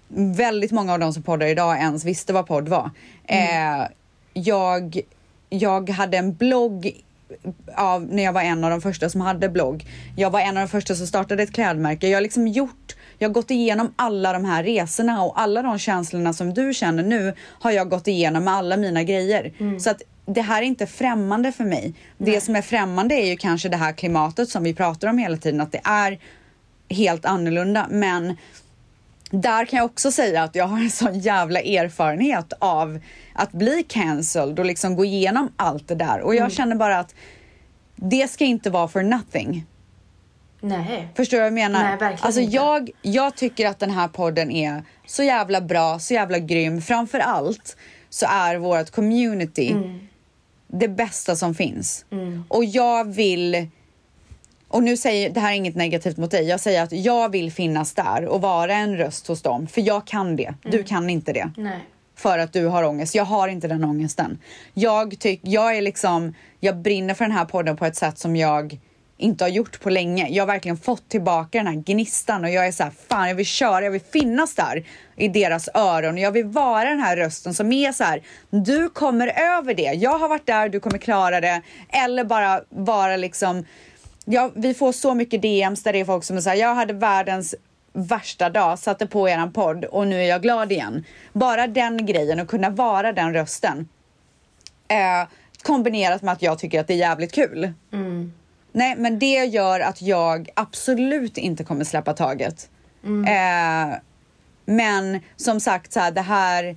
[0.08, 2.90] väldigt många av de som poddar idag ens visste vad podd var.
[3.24, 3.80] Mm.
[3.80, 3.88] Eh,
[4.32, 5.00] jag,
[5.48, 7.02] jag hade en blogg
[7.74, 9.86] av, när jag var en av de första som hade blogg.
[10.16, 12.08] Jag var en av de första som startade ett klädmärke.
[12.08, 12.85] Jag har liksom gjort
[13.18, 17.02] jag har gått igenom alla de här resorna och alla de känslorna som du känner
[17.02, 19.52] nu har jag gått igenom med alla mina grejer.
[19.58, 19.80] Mm.
[19.80, 21.94] Så att det här är inte främmande för mig.
[22.18, 22.34] Nej.
[22.34, 25.36] Det som är främmande är ju kanske det här klimatet som vi pratar om hela
[25.36, 26.18] tiden, att det är
[26.88, 27.86] helt annorlunda.
[27.90, 28.36] Men
[29.30, 33.00] där kan jag också säga att jag har en sån jävla erfarenhet av
[33.32, 36.20] att bli cancelled och liksom gå igenom allt det där.
[36.20, 36.50] Och jag mm.
[36.50, 37.14] känner bara att
[37.96, 39.66] det ska inte vara for nothing.
[40.68, 41.08] Nej.
[41.14, 41.82] Förstår du vad jag menar?
[41.82, 42.56] Nej, verkligen alltså inte.
[42.56, 46.82] jag, jag tycker att den här podden är så jävla bra, så jävla grym.
[46.82, 47.76] Framför allt
[48.10, 50.08] så är vårt community mm.
[50.66, 52.04] det bästa som finns.
[52.10, 52.44] Mm.
[52.48, 53.68] Och jag vill
[54.68, 56.48] och nu säger det här är inget negativt mot dig.
[56.48, 60.06] Jag säger att jag vill finnas där och vara en röst hos dem, för jag
[60.06, 60.44] kan det.
[60.44, 60.56] Mm.
[60.62, 61.50] Du kan inte det.
[61.56, 61.80] Nej.
[62.16, 63.14] För att du har ångest.
[63.14, 64.38] Jag har inte den ångesten.
[64.74, 68.36] Jag tyck, jag är liksom, jag brinner för den här podden på ett sätt som
[68.36, 68.78] jag
[69.18, 70.28] inte har gjort på länge.
[70.28, 73.34] Jag har verkligen fått tillbaka den här gnistan och jag är så här, fan jag
[73.34, 74.84] vill köra, jag vill finnas där
[75.16, 76.14] i deras öron.
[76.14, 79.92] och Jag vill vara den här rösten som är så här, du kommer över det.
[79.92, 81.62] Jag har varit där, du kommer klara det.
[81.88, 83.64] Eller bara vara liksom,
[84.24, 86.92] ja, vi får så mycket DMs där det är folk som är såhär, jag hade
[86.92, 87.54] världens
[87.92, 91.04] värsta dag, satte på eran podd och nu är jag glad igen.
[91.32, 93.88] Bara den grejen och kunna vara den rösten.
[94.88, 95.28] Eh,
[95.62, 97.72] kombinerat med att jag tycker att det är jävligt kul.
[97.92, 98.32] Mm.
[98.76, 102.70] Nej, men det gör att jag absolut inte kommer släppa taget.
[103.04, 103.24] Mm.
[103.24, 103.98] Eh,
[104.64, 106.76] men som sagt, så här, det här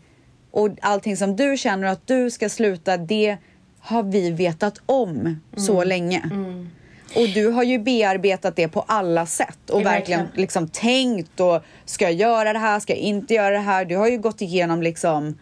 [0.52, 3.38] och allting som du känner att du ska sluta, det
[3.80, 5.40] har vi vetat om mm.
[5.56, 6.22] så länge.
[6.32, 6.70] Mm.
[7.16, 12.06] Och du har ju bearbetat det på alla sätt och verkligen liksom tänkt och ska
[12.06, 13.86] jag göra det här, ska jag inte göra det här?
[13.86, 15.40] Du har ju gått igenom liksom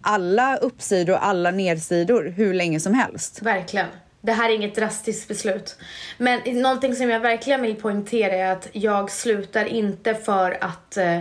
[0.00, 3.42] alla uppsidor och alla nedsidor hur länge som helst.
[3.42, 3.86] Verkligen.
[4.24, 5.76] Det här är inget drastiskt beslut.
[6.18, 11.20] Men någonting som jag verkligen vill poängtera är att jag slutar inte för att eh,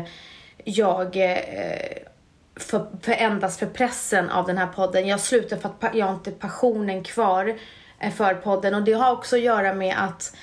[0.64, 1.98] jag eh,
[2.56, 5.08] för, för endast för pressen av den här podden.
[5.08, 7.56] Jag slutar för att jag har inte passionen kvar
[8.00, 10.36] eh, för podden och det har också att göra med att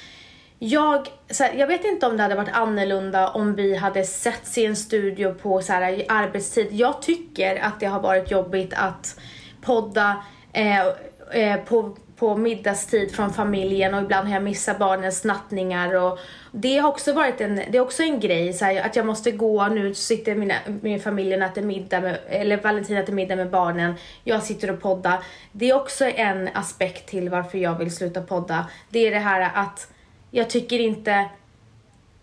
[0.59, 4.59] jag, så här, jag vet inte om det hade varit annorlunda om vi hade setts
[4.59, 6.69] i en studio på så här, arbetstid.
[6.71, 9.21] Jag tycker att det har varit jobbigt att
[9.61, 10.87] podda eh,
[11.33, 16.19] eh, på på middagstid från familjen och ibland har jag missat barnens nattningar och
[16.53, 19.31] det har också varit en, det är också en grej så här, att jag måste
[19.31, 23.51] gå, nu sitter mina, min familj och äter middag med, eller Valentin äter middag med
[23.51, 25.19] barnen, jag sitter och poddar.
[25.53, 28.67] Det är också en aspekt till varför jag vill sluta podda.
[28.89, 29.93] Det är det här att
[30.31, 31.29] jag tycker inte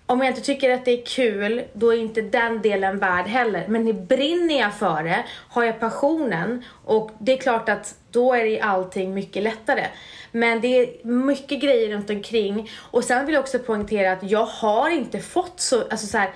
[0.08, 3.66] om jag inte tycker att det är kul, då är inte den delen värd heller.
[3.68, 8.44] Men brinner jag för det, har jag passionen och det är klart att då är
[8.44, 9.86] det allting mycket lättare.
[10.32, 14.46] Men det är mycket grejer runt omkring och sen vill jag också poängtera att jag
[14.46, 16.30] har inte fått så, alltså så här,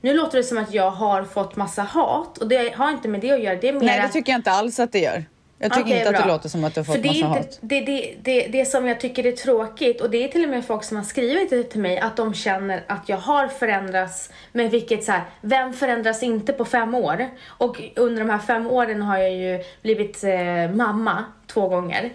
[0.00, 3.20] nu låter det som att jag har fått massa hat och det har inte med
[3.20, 3.56] det att göra.
[3.56, 5.24] Det är mer Nej, det tycker jag inte alls att det gör.
[5.58, 6.24] Jag tycker Okej, inte att bra.
[6.24, 7.58] det låter som att du har fått För det massa inte, hat.
[7.60, 10.64] Det, det, det, det som jag tycker är tråkigt och det är till och med
[10.64, 14.30] folk som har skrivit det till mig att de känner att jag har förändrats.
[14.52, 17.28] Men vilket så här, vem förändras inte på fem år?
[17.46, 22.10] Och under de här fem åren har jag ju blivit eh, mamma två gånger.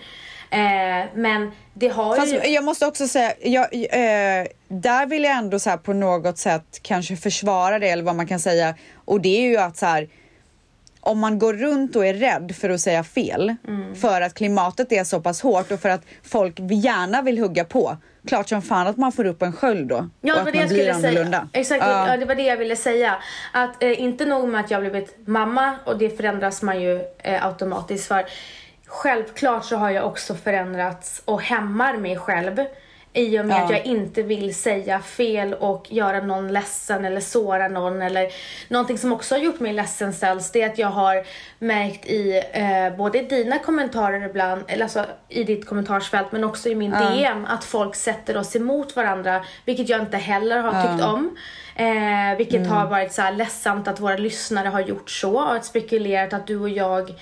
[0.50, 2.38] Eh, men det har Fast ju...
[2.48, 7.16] jag måste också säga, jag, eh, där vill jag ändå så på något sätt kanske
[7.16, 8.76] försvara det eller vad man kan säga.
[9.06, 10.08] Och det är ju att så här,
[11.02, 13.96] om man går runt och är rädd för att säga fel Mm.
[13.96, 17.98] för att klimatet är så pass hårt och för att folk gärna vill hugga på.
[18.28, 20.10] Klart som fan att man får upp en sköld då.
[20.22, 21.38] Ja, det var det jag skulle annorlunda.
[21.38, 21.62] säga.
[21.62, 22.08] Exakt, Ja.
[22.08, 23.16] ja, det var det jag ville säga.
[23.54, 27.46] Att eh, inte nog med att jag blivit mamma och det förändras man ju eh,
[27.46, 28.26] automatiskt för.
[28.88, 32.60] Självklart så har jag också förändrats och hämmar mig själv
[33.13, 33.63] i och med Ja.
[33.63, 38.28] att jag inte vill säga fel och göra någon ledsen eller såra någon eller
[38.67, 41.24] någonting som också har gjort mig ledsen ställs det är att jag har
[41.60, 46.76] märkt i eh, både dina kommentarer ibland, eller alltså i ditt kommentarsfält men också i
[46.76, 51.38] min DM att folk sätter oss emot varandra vilket jag inte heller har tyckt om.
[51.76, 56.34] Eh, vilket har varit så här ledsamt att våra lyssnare har gjort så och spekulerat
[56.34, 57.13] att du och jag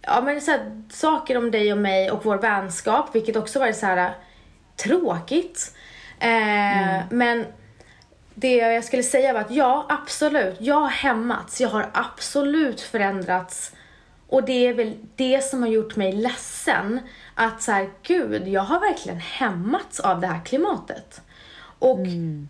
[0.00, 3.76] ja men så här, saker om dig och mig och vår vänskap, vilket också varit
[3.76, 4.12] så här
[4.76, 5.74] tråkigt.
[6.20, 7.46] Eh, Men
[8.34, 13.72] det jag skulle säga var att ja, absolut, jag har hämmats, jag har absolut förändrats
[14.28, 17.00] och det är väl det som har gjort mig ledsen.
[17.34, 21.20] Att så här, gud, jag har verkligen hämmats av det här klimatet.
[21.82, 21.98] Och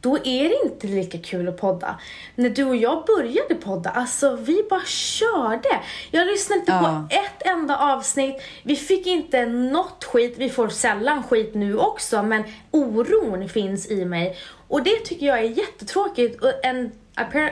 [0.00, 2.00] då är det inte lika kul att podda.
[2.34, 5.68] När du och jag började podda, alltså vi bara körde.
[6.10, 6.78] Jag lyssnade inte Ja.
[7.10, 8.42] på ett enda avsnitt.
[8.62, 10.34] Vi fick inte något skit.
[10.38, 14.36] Vi får sällan skit nu också, men oron finns i mig.
[14.68, 16.42] Och det tycker jag är jättetråkigt.
[16.42, 16.92] Och en,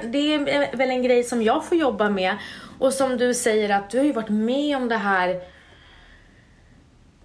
[0.02, 2.36] det är väl en grej som jag får jobba med.
[2.78, 5.40] Och som du säger att du har ju varit med om det här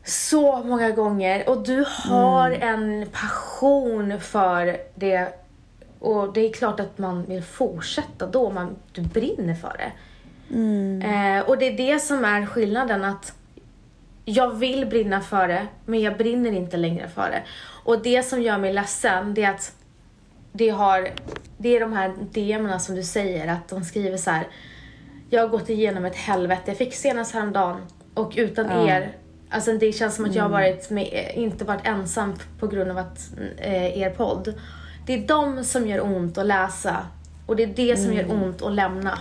[0.06, 5.34] så många gånger och du har en passion för det
[6.00, 9.92] och det är klart att man vill fortsätta då, man, du brinner för det.
[11.08, 13.34] Eh, och det är det som är skillnaden att
[14.26, 17.44] jag vill brinna för det, men jag brinner inte längre för det.
[17.84, 19.76] Och det som gör mig ledsen, det är att
[20.52, 21.10] det, har,
[21.58, 24.48] det är de här DMerna som du säger, att de skriver så här.
[25.30, 26.62] Jag har gått igenom ett helvete.
[26.66, 27.82] Jag fick senast häromdagen
[28.14, 28.88] och utan Ja.
[28.88, 29.12] er,
[29.50, 32.98] alltså det känns som att jag har varit med, inte varit ensam på grund av
[32.98, 34.54] att eh, er podd.
[35.06, 37.08] Det är de som gör ont att läsa
[37.46, 39.20] och det är det som gör ont att lämna.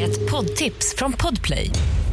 [0.00, 1.70] Ett poddtips från Podplay.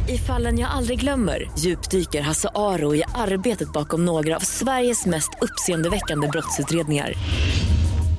[0.08, 5.30] I fallen jag aldrig glömmer djupdyker Hasse Aro i arbetet bakom några av Sveriges mest
[5.40, 7.14] uppseendeväckande brottsutredningar.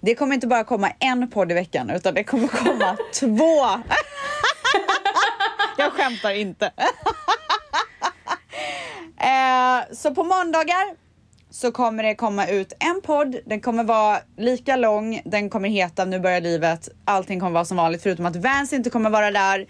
[0.00, 3.66] Det kommer inte bara komma en podd i veckan utan det kommer komma två.
[5.78, 6.66] Jag skämtar inte.
[9.20, 11.04] eh, så på måndagar
[11.50, 13.36] så kommer det komma ut en podd.
[13.46, 15.22] Den kommer vara lika lång.
[15.24, 16.88] Den kommer heta Nu börjar livet.
[17.04, 19.66] Allting kommer vara som vanligt förutom att Vans inte kommer vara där.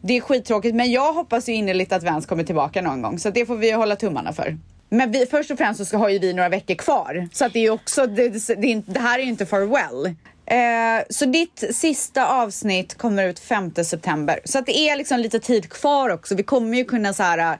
[0.00, 3.30] Det är skittråkigt men jag hoppas ju innerligt att Vans kommer tillbaka någon gång så
[3.30, 4.58] det får vi hålla tummarna för.
[4.92, 7.52] Men vi, först och främst så ska, har ju vi några veckor kvar så att
[7.52, 10.06] det är ju också, det, det, det, här är ju inte farewell.
[10.46, 15.40] Eh, så ditt sista avsnitt kommer ut 5 september så att det är liksom lite
[15.40, 16.34] tid kvar också.
[16.34, 17.58] Vi kommer ju kunna så här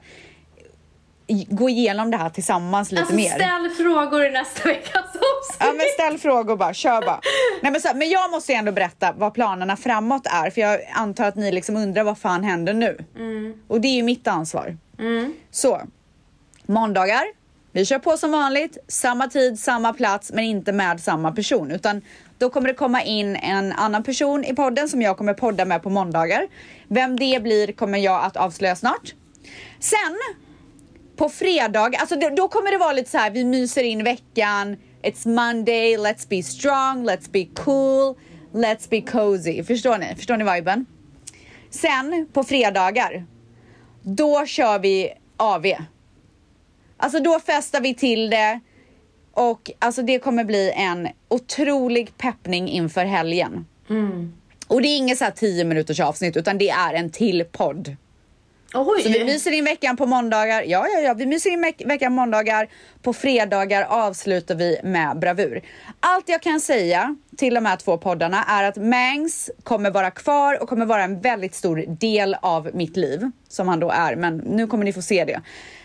[1.27, 3.29] i- gå igenom det här tillsammans lite Alltså mer.
[3.29, 5.57] ställ frågor i nästa veckas avsnitt.
[5.59, 7.19] Ja men ställ frågor bara, kör bara.
[7.61, 11.25] Nej, men, så, men jag måste ändå berätta vad planerna framåt är för jag antar
[11.25, 12.97] att ni liksom undrar vad fan händer nu?
[13.67, 14.77] Och det är ju mitt ansvar.
[15.51, 15.81] Så,
[16.65, 17.23] måndagar,
[17.71, 22.01] vi kör på som vanligt, samma tid, samma plats men inte med samma person utan
[22.37, 25.83] då kommer det komma in en annan person i podden som jag kommer podda med
[25.83, 26.47] på måndagar.
[26.87, 29.13] Vem det blir kommer jag att avslöja snart.
[29.79, 30.17] Sen
[31.15, 34.77] på fredag, alltså då, då kommer det vara lite så här, vi myser in veckan,
[35.03, 38.15] it's Monday, let's be strong, let's be cool,
[38.53, 39.63] let's be cozy.
[39.63, 40.15] Förstår ni?
[40.15, 40.85] Förstår ni viben?
[41.69, 43.25] Sen på fredagar,
[44.01, 45.65] då kör vi AV.
[47.03, 48.59] Alltså då festar vi till det.
[49.33, 53.65] Och alltså det kommer bli en otrolig peppning inför helgen.
[54.67, 57.95] Och det är inget så här 10 minuters avsnitt utan det är en till podd.
[58.75, 59.01] Oj!
[59.03, 60.63] Så vi myser in veckan på måndagar.
[60.67, 62.67] Ja, ja, ja, vi myser in veck- veckan måndagar.
[63.01, 65.61] På fredagar avslutar vi med bravur.
[65.99, 70.61] Allt jag kan säga till de här två poddarna är att Mangs kommer vara kvar
[70.61, 74.15] och kommer vara en väldigt stor del av mitt liv, som han då är.
[74.15, 75.41] Men nu kommer ni få se det.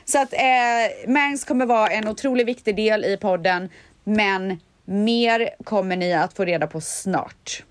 [0.09, 3.69] Så att eh, Mangs kommer vara en otroligt viktig del i podden,
[4.05, 7.63] men mer kommer ni att få reda på snart.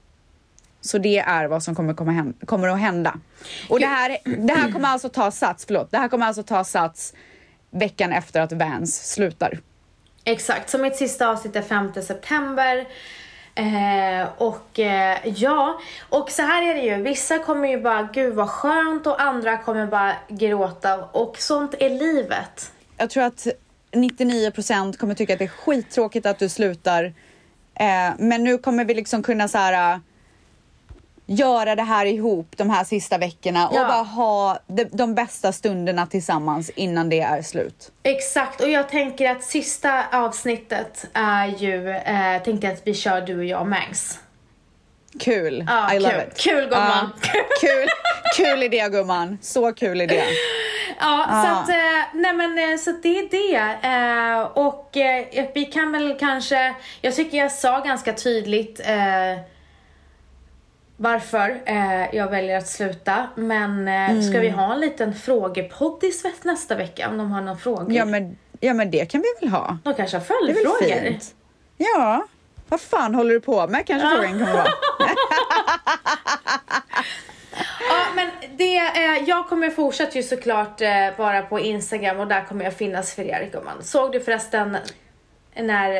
[0.81, 3.19] Så det är vad som kommer, komma kommer att hända.
[3.69, 4.17] Och det här,
[4.47, 7.13] det här kommer alltså ta sats, förlåt, det här kommer alltså ta sats
[7.71, 9.59] veckan efter att Vans slutar.
[10.23, 12.87] Exakt, så mitt sista avsnitt är 5 september.
[13.57, 15.79] Eh, och eh, ja,
[16.09, 17.03] och så här är det ju.
[17.03, 21.89] Vissa kommer ju bara, gud vad skönt och andra kommer bara gråta och sånt är
[21.89, 22.71] livet.
[22.97, 23.47] Jag tror att
[23.91, 27.03] 99% kommer tycka att det är skittråkigt att du slutar.
[27.75, 29.99] Eh, men nu kommer vi liksom kunna så här
[31.29, 33.87] göra det här ihop de här sista veckorna och Ja.
[33.87, 37.91] bara ha de, de bästa stunderna tillsammans innan det är slut.
[38.03, 43.21] Exakt, och jag tänker att sista avsnittet är ju, eh, tänkte jag att vi kör
[43.21, 44.19] du och jag Mangs.
[45.19, 45.65] Kul.
[45.67, 46.23] Ja, I love kul.
[46.31, 46.37] it.
[46.37, 47.09] Kul, gumman.
[47.33, 47.87] Ja, kul.
[48.37, 49.37] kul idé gumman.
[49.41, 50.23] Så kul idé.
[50.99, 51.59] Ja, så Ja.
[51.59, 51.75] att, eh,
[52.13, 53.87] nej men eh, så att det är det.
[53.87, 59.39] Eh, och eh, vi kan väl kanske, jag tycker jag sa ganska tydligt eh,
[60.97, 63.27] varför eh, jag väljer att sluta.
[63.35, 67.41] Men eh, ska vi ha en liten frågepodd i svett nästa vecka om de har
[67.41, 67.93] några frågor?
[67.93, 69.77] Ja men, ja men det kan vi väl ha.
[69.83, 71.09] De kanske har Det är väl följdfrågor?
[71.09, 71.35] fint.
[71.77, 72.27] Ja.
[72.69, 74.67] Vad fan håller du på med kanske frågan kommer vara.
[77.89, 82.45] Ja, men det, eh, jag kommer fortsätta ju såklart eh, bara på Instagram och där
[82.45, 83.83] kommer jag finnas för er gumman.
[83.83, 84.77] Såg du förresten
[85.55, 85.91] när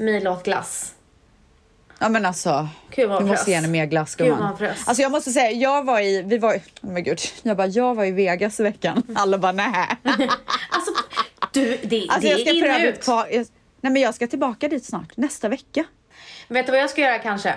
[0.00, 0.93] eh, åt glass?
[1.98, 2.68] Ja men alltså.
[2.90, 4.56] Gud hon måste ge henne mer glass gumman.
[4.86, 7.94] Alltså jag måste säga, jag var i, vi var, oh men gud, jag bara, jag
[7.94, 9.02] var i Vegas i veckan.
[9.14, 9.88] Alla bara nej.
[10.70, 10.92] Alltså,
[11.52, 13.04] du, det, Alltså det jag ska är in ut.
[13.04, 13.46] kvar, jag,
[13.80, 15.84] nej men jag ska tillbaka dit snart, nästa vecka.
[16.48, 17.54] Vet du vad jag ska göra kanske?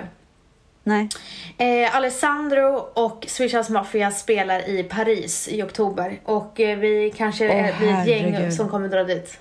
[0.84, 1.10] Nej.
[1.58, 7.48] Eh, Alessandro och Swedish House Mafia spelar i Paris i oktober och eh, vi kanske
[7.48, 9.40] eh, blir ett gäng som kommer dra dit.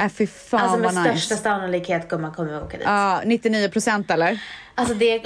[0.00, 1.42] Äh, fy fan alltså med vad största nice.
[1.42, 2.86] sannolikhet kommer vi åka dit.
[2.86, 4.38] Ja, 99 procent eller?
[4.74, 5.18] Alltså det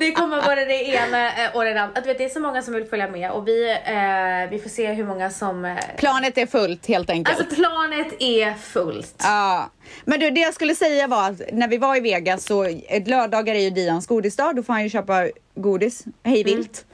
[0.00, 2.00] Det kommer vara det ena eh, och det andra.
[2.00, 4.70] Du vet, det är så många som vill följa med och vi, eh, vi får
[4.70, 5.64] se hur många som...
[5.64, 7.38] Eh, Planet är fullt helt enkelt.
[7.40, 9.14] alltså planet är fullt.
[9.22, 9.70] Ja,
[10.04, 13.06] men du, det jag skulle säga var att när vi var i Vegas så eh,
[13.06, 14.56] lördagar är ju Dians godisdag.
[14.56, 16.84] Då får han ju köpa godis hej vilt.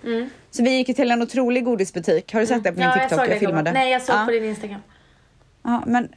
[0.51, 2.33] Så vi gick till en otrolig godisbutik.
[2.33, 3.13] Har du sett det på min Ja, TikTok?
[3.13, 3.39] jag såg det.
[3.39, 3.73] filmade.
[3.73, 4.25] Nej, jag såg ja.
[4.25, 4.81] på din Instagram.
[5.63, 6.09] Ja, men,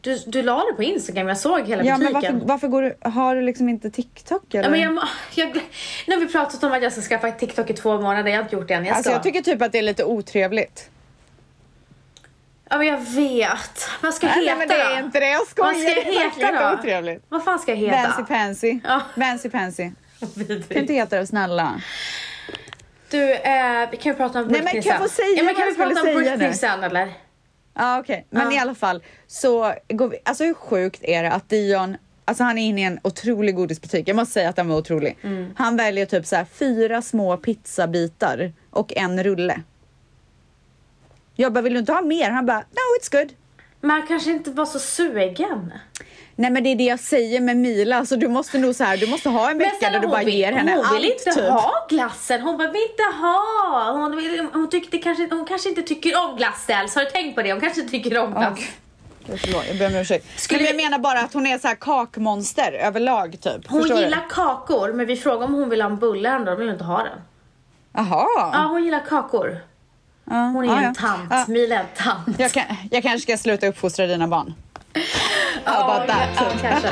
[0.00, 2.34] Du, du la det på Instagram, jag såg hela ja, men butiken.
[2.38, 4.62] varför, varför går du, har du liksom inte TikTok eller?
[4.64, 4.98] Ja, men jag,
[5.34, 5.62] jag,
[6.06, 8.42] nu har vi pratat om att jag ska skaffa TikTok i två månader, jag har
[8.42, 8.84] inte gjort det än.
[8.84, 9.16] Jag alltså ska.
[9.16, 10.90] jag tycker typ att det är lite otrevligt.
[12.70, 13.88] Ja men jag vet.
[14.02, 15.06] Vad ska jag Nej, heta nej men det är då?
[15.06, 15.72] inte det, jag skojar.
[15.72, 16.78] Vad ska jag heta då?
[16.78, 17.24] otrevligt.
[17.28, 18.02] Vad fan ska jag heta?
[18.08, 18.78] Vancy Pansy.
[18.84, 19.00] Ja.
[19.14, 19.90] Vancy Pansy.
[20.68, 21.80] Kan inte heta det snälla.
[23.10, 25.02] Du, eh, vi kan ju prata om Nej, Britney men kan jag sen.
[25.02, 27.12] få säga ja, men kan vi prata om Britney sen eller?
[27.74, 28.56] Ja okej, men Ja.
[28.56, 32.58] i alla fall så går vi, alltså hur sjukt är det att Dion, alltså han
[32.58, 35.18] är inne i en otrolig godisbutik, jag måste säga att den var otrolig.
[35.22, 35.54] Mm.
[35.56, 39.60] Han väljer typ så här fyra små pizzabitar och en rulle.
[41.36, 42.30] Jag bara, vill du inte ha mer?
[42.30, 43.32] Han bara, no it's good.
[43.80, 45.72] Men han kanske inte var så sugen.
[46.36, 48.96] Nej men det är det jag säger med Mila, alltså du måste nog så här,
[48.96, 51.04] du måste ha en vecka där du hon bara vill- ger henne Hon allt vill
[51.04, 51.48] inte typ.
[51.50, 52.40] ha glassen.
[52.40, 53.92] Hon bara, vill inte ha.
[53.92, 56.94] Hon, vill, hon, tyckte kanske, hon kanske inte tycker om glass Dels.
[56.94, 57.52] Har du tänkt på det?
[57.52, 58.52] Hon kanske inte tycker om glass.
[58.52, 58.70] Okej.
[59.26, 60.40] Jag förlåt, jag ber om ursäkt.
[60.40, 63.66] Skulle Men jag vi- menar bara att hon är så här kakmonster överlag typ.
[63.68, 66.50] Hon Förstår gillar kakor, men vi frågade om hon vill ha en bulle ändå.
[66.50, 67.06] Hon vill inte ha den.
[67.06, 68.00] du?
[68.00, 68.26] Jaha.
[68.52, 69.58] Ja, hon gillar kakor.
[70.24, 70.94] Hon är ja, en ja.
[71.00, 71.28] tant.
[71.30, 71.44] Ja.
[71.48, 72.38] Mila är en tant.
[72.40, 74.54] Jag, kan, jag kanske ska sluta uppfostra dina barn.
[75.64, 76.28] How about ja, that?
[76.36, 76.88] ja, kanske.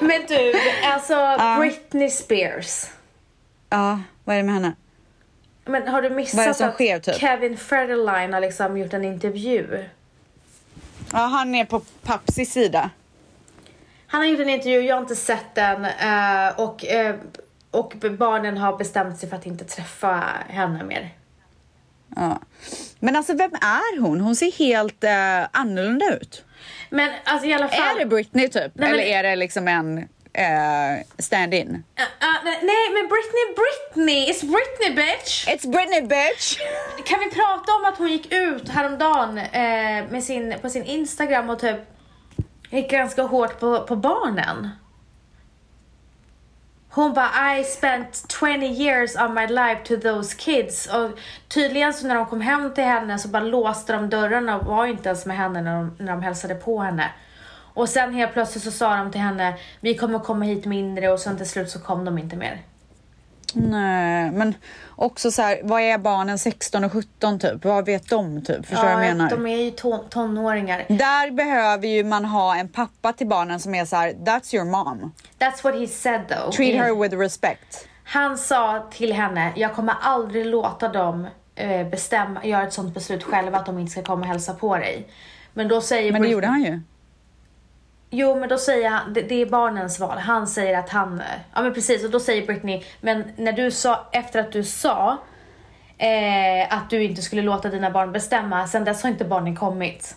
[0.00, 0.52] Men du,
[0.84, 2.86] alltså Britney Spears.
[3.70, 4.72] Ja, vad är det med henne?
[5.64, 7.14] Men har du missat att sker, typ?
[7.14, 9.84] Kevin Federline har liksom gjort en intervju?
[11.12, 12.90] Ja, han är på Papsis sida.
[14.06, 17.16] Han har gjort en intervju, jag har inte sett den eh, och, eh,
[17.74, 21.10] och barnen har bestämt sig för att inte träffa henne mer.
[22.16, 22.40] Ja.
[23.00, 24.20] Men alltså, vem är hon?
[24.20, 26.44] Hon ser helt eh, annorlunda ut.
[26.90, 27.96] Men alltså i alla fall.
[27.96, 28.72] Är det Britney typ?
[28.74, 29.98] Nej, men- Eller är det liksom en
[30.32, 31.68] eh, stand-in.
[31.68, 34.32] Uh, uh, nej, nej, men Britney, Britney!
[34.32, 35.48] It's Britney bitch!
[35.48, 36.58] It's Britney bitch!
[37.04, 41.50] Kan vi prata om att hon gick ut häromdagen eh, med sin, på sin Instagram
[41.50, 41.76] och typ
[42.70, 44.68] gick ganska hårt på, på barnen?
[46.94, 51.18] Hon bara I spent 20 years of my life to those kids och
[51.48, 54.86] tydligen så när de kom hem till henne så bara låste de dörrarna och var
[54.86, 57.10] inte ens med henne när de, när de hälsade på henne.
[57.74, 61.20] Och sen helt plötsligt så sa de till henne vi kommer komma hit mindre och
[61.20, 62.62] sen till slut så kom de inte mer.
[63.54, 64.54] Nej, men
[64.96, 67.64] också så här, vad är barnen 16 och 17 typ?
[67.64, 68.66] Vad vet de typ?
[68.66, 69.30] Förstår du vad jag menar?
[69.30, 70.84] de är ju ton tonåringar.
[70.88, 74.64] Där behöver ju man ha en pappa till barnen som är så här, that's your
[74.64, 75.12] mom.
[75.38, 76.50] That's what he said though.
[76.50, 77.88] Treat her with respect.
[78.04, 83.22] Han sa till henne, jag kommer aldrig låta dem eh, bestämma, göra ett sånt beslut
[83.24, 85.08] själva att de inte ska komma och hälsa på dig.
[85.52, 86.80] Men då säger Men det Britney- gjorde han ju.
[88.16, 90.18] Jo, men då säger han, det, det är barnens val.
[90.18, 91.22] Han säger att han,
[91.54, 95.18] ja men precis, och då säger Britney, men när du sa, efter att du sa
[95.98, 100.16] eh, att du inte skulle låta dina barn bestämma, sen dess har inte barnen kommit.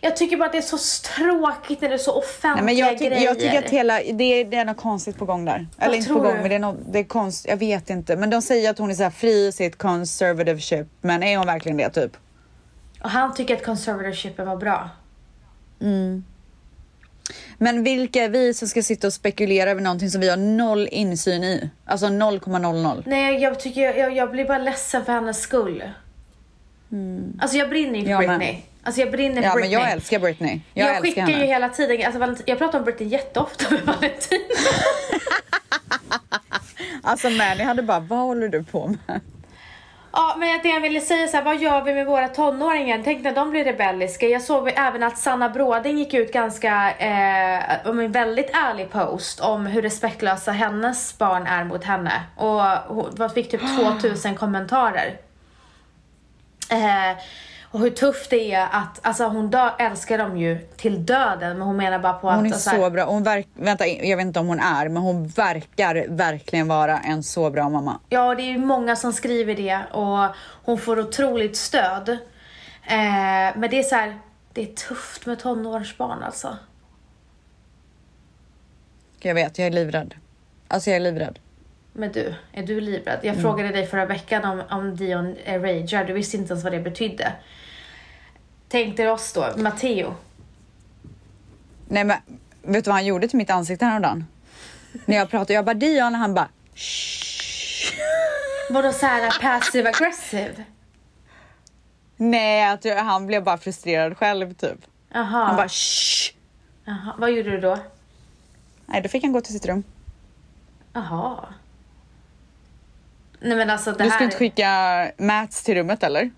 [0.00, 0.78] Jag tycker bara att det är så
[1.16, 3.24] tråkigt när det är så offentliga Nej, men jag, grejer.
[3.24, 5.66] jag tycker att hela, det är, det är något konstigt på gång där.
[5.78, 6.40] Eller inte på gång, du?
[6.40, 8.16] men det är, något, det är konst, jag vet inte.
[8.16, 10.86] Men de säger att hon är så här fri i sitt conservativeship.
[11.00, 12.16] Men är hon verkligen det typ?
[13.02, 14.90] Och han tycker att conservatorshipen var bra.
[17.58, 20.88] Men vilka är vi som ska sitta och spekulera över någonting som vi har noll
[20.92, 21.70] insyn i?
[21.84, 23.02] Alltså 0,00.
[23.06, 25.82] Nej, jag tycker, jag, jag blir bara ledsen för hennes skull.
[27.40, 28.38] Alltså jag brinner ju för Jag med.
[28.38, 28.62] Britney.
[28.82, 29.72] Alltså jag brinner för Ja, men Britney.
[29.80, 30.60] jag älskar Britney.
[30.74, 31.38] Jag, Jag, älskar skickar henne.
[31.40, 34.40] ju hela tiden, alltså Valentin, jag pratar om Britney jätteofta med Valentin.
[37.02, 39.20] Alltså Manny hade bara, vad håller du på med?
[40.12, 43.00] Ja, men det jag ville säga så här, vad gör vi med våra tonåringar?
[43.04, 44.26] Tänk när de blir rebelliska.
[44.26, 49.66] Jag såg även att Sanna Bråding gick ut ganska, eh, en väldigt ärlig post om
[49.66, 52.22] hur respektlösa hennes barn är mot henne.
[52.36, 52.62] Och
[53.18, 53.60] hon fick typ
[54.00, 55.18] 2000 kommentarer.
[56.70, 57.16] Eh,
[57.72, 61.66] och hur tufft det är att, alltså hon dö, älskar dem ju till döden men
[61.66, 63.04] hon menar bara på Hon att är alltså, så bra.
[63.04, 67.22] Hon verk, vänta, jag vet inte om hon är, men hon verkar verkligen vara en
[67.22, 68.00] så bra mamma.
[68.08, 72.08] Ja, det är ju många som skriver det och hon får otroligt stöd.
[72.08, 74.18] Eh, men det är så här,
[74.52, 76.56] det är tufft med tonårsbarn alltså.
[79.20, 80.14] Jag vet, jag är livrädd.
[80.68, 81.38] Alltså jag är livrädd.
[81.92, 83.18] Men du, är du livrädd?
[83.22, 83.42] Jag Mm.
[83.42, 86.80] frågade dig förra veckan om, om Dion eh, ragear, du visste inte ens vad det
[86.80, 87.32] betydde.
[88.68, 90.14] Tänk dig oss då, Matteo.
[91.88, 92.16] Nej men,
[92.62, 94.26] vet du vad han gjorde till mitt ansikte häromdagen?
[95.04, 96.48] När jag pratade, jag bara Dion, han bara
[98.70, 100.64] Vadå så här passive aggressive?
[102.16, 104.78] Nej, jag tror han blev bara frustrerad själv typ.
[105.12, 105.44] Jaha.
[105.44, 106.32] Han bara Shh.
[106.84, 107.14] Jaha.
[107.18, 107.78] Vad gjorde du då?
[108.86, 109.82] Nej, då fick han gå till sitt rum.
[110.92, 111.44] Jaha.
[113.42, 114.10] Nej men alltså det Du här...
[114.10, 114.68] ska inte skicka
[115.18, 116.30] Mats till rummet eller?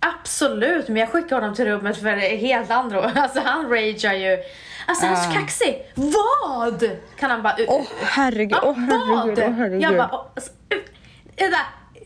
[0.00, 4.38] Absolut, men jag skickar honom till rummet för helt andra Alltså han ragear ju.
[4.86, 5.32] Alltså han är så Ah.
[5.34, 5.86] kaxig.
[5.94, 6.90] Vad?
[7.18, 7.56] Kan han bara...
[7.68, 9.48] Åh herregud, Ja, åh herregud, vad?
[9.48, 9.82] åh herregud.
[9.82, 10.10] Jag bara...
[10.12, 11.54] åh, Alltså, uh.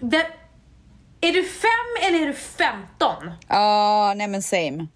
[0.00, 0.22] Vem,
[1.20, 3.30] är du fem eller är du femton?
[3.48, 4.86] Ja, nej men same.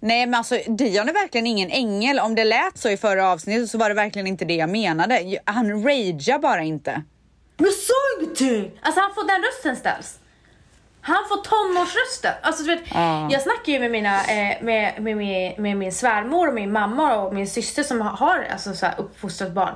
[0.00, 2.18] Nej men alltså Dion är verkligen ingen ängel.
[2.18, 5.38] Om det lät så i förra avsnittet så var det verkligen inte det jag menade.
[5.44, 7.02] Han ragear bara inte.
[7.56, 8.78] Men sa ingenting!
[8.82, 10.18] Alltså han får den rösten ställs.
[11.00, 12.32] Han får tonårsrösten.
[12.42, 13.28] Alltså du vet, Ja.
[13.30, 17.16] jag snackar ju med mina, eh, med, med, med, med min svärmor och min mamma
[17.16, 19.74] och min syster som har- alltså, så här, uppfostrat barn.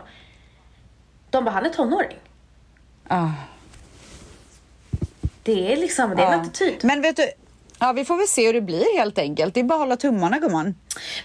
[1.31, 2.19] De bara, han är tonåring.
[3.09, 3.29] Ah.
[5.43, 6.81] Det är liksom, det är en attityd.
[6.83, 7.31] Men vet du,
[7.81, 9.55] ja vi får väl se hur det blir helt enkelt.
[9.55, 10.75] Det är bara att hålla tummarna gumman.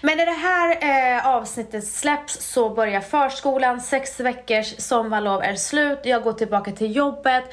[0.00, 0.78] Men när det här
[1.16, 6.96] eh, avsnittet släpps så börjar förskolan, sex veckors sommarlov är slut, jag går tillbaka till
[6.96, 7.44] jobbet.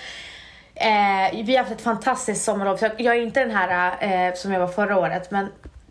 [0.75, 3.97] Eh, vi har haft ett fantastiskt sommarlov, jag, jag är inte den här
[4.27, 5.47] eh, som jag var förra året, men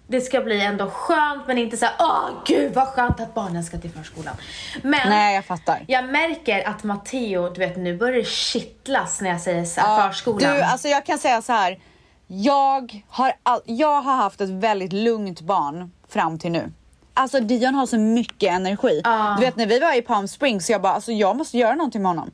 [0.06, 3.64] det ska bli ändå skönt, men inte så här, åh gud vad skönt att barnen
[3.64, 4.34] ska till förskolan.
[4.82, 5.84] Men Nej jag fattar.
[5.86, 10.08] jag märker att Matteo, du vet nu börjar det kittlas när jag säger så här,
[10.08, 10.56] förskolan.
[10.56, 11.78] Du, alltså jag kan säga så här.
[12.26, 16.72] Jag har, all, jag har haft ett väldigt lugnt barn fram till nu.
[17.14, 19.00] Alltså Dion har så mycket energi.
[19.04, 19.36] Ja.
[19.38, 21.74] Du vet när vi var i Palm Springs så jag bara, alltså jag måste göra
[21.74, 22.30] någonting med honom.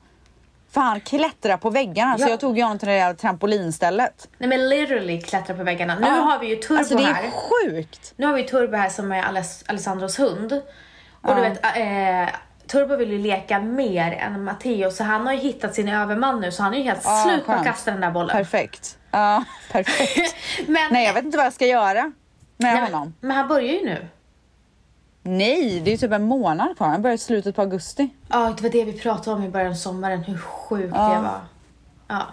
[0.71, 2.29] För han klättrar på väggarna så Ja.
[2.29, 4.29] jag tog ju honom till det där trampolinstället.
[4.39, 5.99] Nej men literally klättra på väggarna.
[5.99, 7.31] Nu har vi ju Turbo Alltså det är här.
[7.31, 8.15] sjukt.
[8.17, 10.53] Nu har vi Turbo här som är Aless- Alessandros hund.
[11.23, 11.49] Och du Ja.
[11.49, 12.35] vet, eh,
[12.67, 16.53] Turbo vill ju leka mer än Matteo så han har ju hittat sin överman nu
[16.53, 18.37] så han är ju helt slut på att kasta den där bollen.
[18.37, 18.98] Perfekt.
[19.11, 20.35] Ja, perfekt.
[20.67, 22.03] men, Nej jag vet inte vad jag ska göra
[22.57, 23.15] med nej, honom.
[23.21, 24.09] men, han börjar ju nu.
[25.23, 26.87] Nej, det är typ en månad kvar.
[26.89, 28.09] Han börjar i slutet på augusti.
[28.29, 31.09] Ja, det var det vi pratade om i början av sommaren, hur sjukt Ja.
[31.15, 31.41] det var.
[32.09, 32.27] Ja.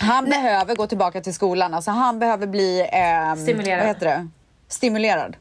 [0.00, 1.74] Han behöver gå tillbaka till skolan.
[1.74, 2.88] Alltså han behöver bli...
[2.92, 3.78] ehm, Stimulerad.
[3.78, 4.28] Vad heter det?
[4.68, 5.36] Stimulerad.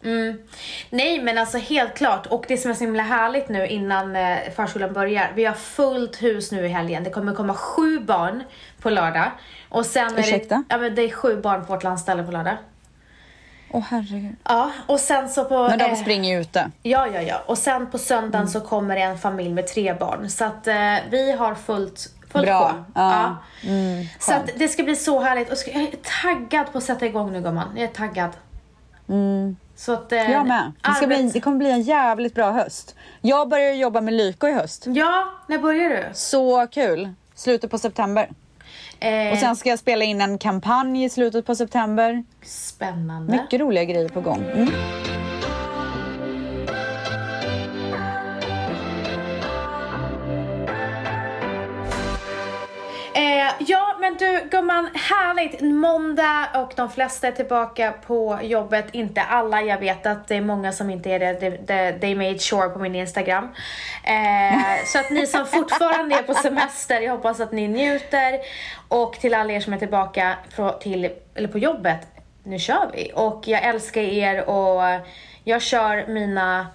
[0.90, 4.38] Nej men alltså helt klart och det som är så himla härligt nu innan eh,
[4.56, 5.32] förskolan börjar.
[5.36, 7.04] Vi har fullt hus nu i helgen.
[7.04, 8.44] Det kommer komma sju barn
[8.82, 9.32] på lördag.
[9.70, 10.64] Och sen är det, Ursäkta?
[10.70, 12.58] ja, men det är sju barn på vårt landställe på lördag.
[13.72, 14.36] Åh herregud.
[14.44, 15.68] Ja och sen så på...
[15.68, 16.72] Men de eh, springer ju ute.
[16.84, 17.42] Ja, ja, ja.
[17.46, 20.30] Och sen på söndagen så kommer det en familj med tre barn.
[20.30, 22.70] Så att eh, vi har fullt, fullt Bra.
[22.72, 22.84] sjå.
[22.96, 23.36] Ja.
[24.20, 25.50] Så att det ska bli så härligt.
[25.52, 25.90] Och jag är
[26.24, 27.68] taggad på att sätta igång nu gumman.
[27.76, 28.30] Jag är taggad.
[29.76, 30.72] Så att, eh, Jag med.
[30.82, 32.96] Det, ska bli, arbets- det kommer bli en jävligt bra höst.
[33.22, 34.84] Jag börjar jobba med Lyko i höst.
[34.88, 36.04] Ja, när börjar du?
[36.14, 37.10] Så kul.
[37.36, 38.30] Slutet på september.
[39.02, 42.24] Eh, Och sen ska jag spela in en kampanj i slutet på september.
[42.44, 43.32] Spännande.
[43.32, 44.44] Mycket roliga grejer på gång.
[44.56, 44.70] Mm.
[54.00, 55.62] Men du gumman, härligt.
[55.62, 58.86] Måndag och de flesta är tillbaka på jobbet.
[58.92, 61.34] Inte alla, jag vet att det är många som inte är det.
[61.68, 63.44] They, they made sure på min Instagram.
[64.04, 68.40] Eh, så att ni som fortfarande är på semester, jag hoppas att ni njuter.
[68.88, 72.08] Och till alla er som är tillbaka på, till, eller på jobbet,
[72.44, 73.12] nu kör vi.
[73.16, 74.82] Och jag älskar er och
[75.44, 76.68] jag kör mina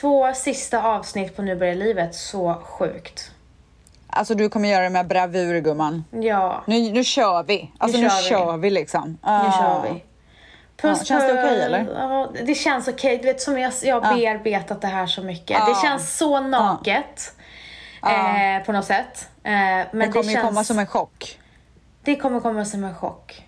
[0.00, 3.30] två sista avsnitt på Nu börjar livet så sjukt.
[4.18, 6.04] Alltså du kommer göra det med bravur gumman.
[6.10, 6.62] Ja.
[6.66, 7.70] Nu, nu kör vi.
[7.78, 8.28] Alltså nu, kör vi.
[8.28, 9.08] kör vi liksom.
[9.10, 9.52] Nu Ah.
[9.52, 10.04] kör vi.
[10.76, 11.86] Puss, Ja, känns det okej, eller?
[11.98, 13.18] Ja, det känns okej.
[13.18, 15.66] Du vet som jag, jag har bearbetat det här så mycket.
[15.66, 17.34] Det känns så naket.
[18.02, 19.28] Eh, på något sätt.
[19.44, 21.38] Eh, men Det det, kommer ju känns, komma som en chock.
[22.04, 23.42] det kommer komma som en chock.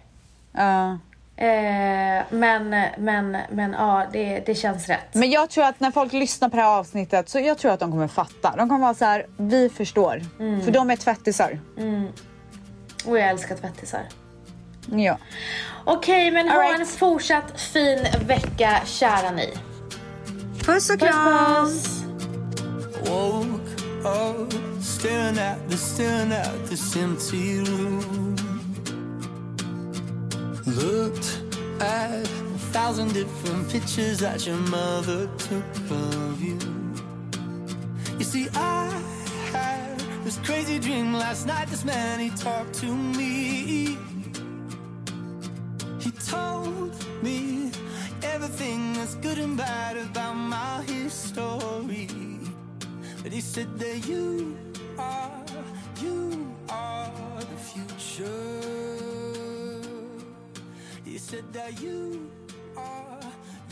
[0.53, 0.99] Ja.
[1.41, 5.15] Eh, men, men, men ja, det, det känns rätt.
[5.15, 7.81] Men jag tror att när folk lyssnar på det här avsnittet så jag tror att
[7.81, 8.55] de kommer fatta.
[8.57, 10.23] De kommer vara så här, vi förstår.
[10.41, 10.61] Mm.
[10.61, 11.61] För de är tvättisar.
[13.07, 14.03] Och jag älskar tvättisar.
[14.91, 15.19] Ja.
[15.85, 16.81] Okej, men All ha right.
[16.81, 19.55] en fortsatt fin vecka, kära ni.
[20.67, 22.05] Puss och Puss, puss!
[23.11, 28.40] Woke up staring at the staring at this empty room.
[30.77, 31.41] Looked
[31.81, 36.59] at a thousand different pictures that your mother took of you.
[38.19, 38.87] You see, I
[39.51, 41.67] had this crazy dream last night.
[41.69, 43.99] This man he talked to me.
[45.99, 47.73] He told me
[48.23, 52.09] everything that's good and bad about my history.
[53.25, 54.57] But he said that you
[54.99, 55.45] are,
[56.01, 58.90] you are the future.
[61.21, 62.31] Said that you
[62.77, 63.21] are,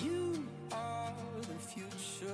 [0.05, 2.33] you are the future.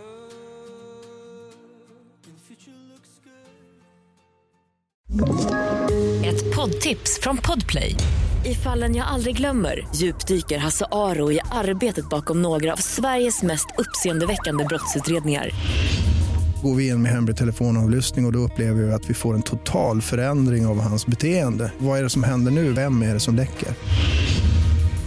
[2.24, 3.44] And the future looks good.
[6.26, 7.96] Ett poddtips från Podplay.
[8.44, 13.66] I fallen jag aldrig glömmer djupdyker Hasse Aro i arbetet bakom några av Sveriges mest
[13.78, 15.50] uppseendeväckande brottsutredningar.
[16.62, 19.42] Går vi in med hemlig telefonavlyssning och, och då upplever vi att vi får en
[19.42, 21.72] total förändring av hans beteende.
[21.78, 22.72] Vad är det som händer nu?
[22.72, 23.68] Vem är det som läcker?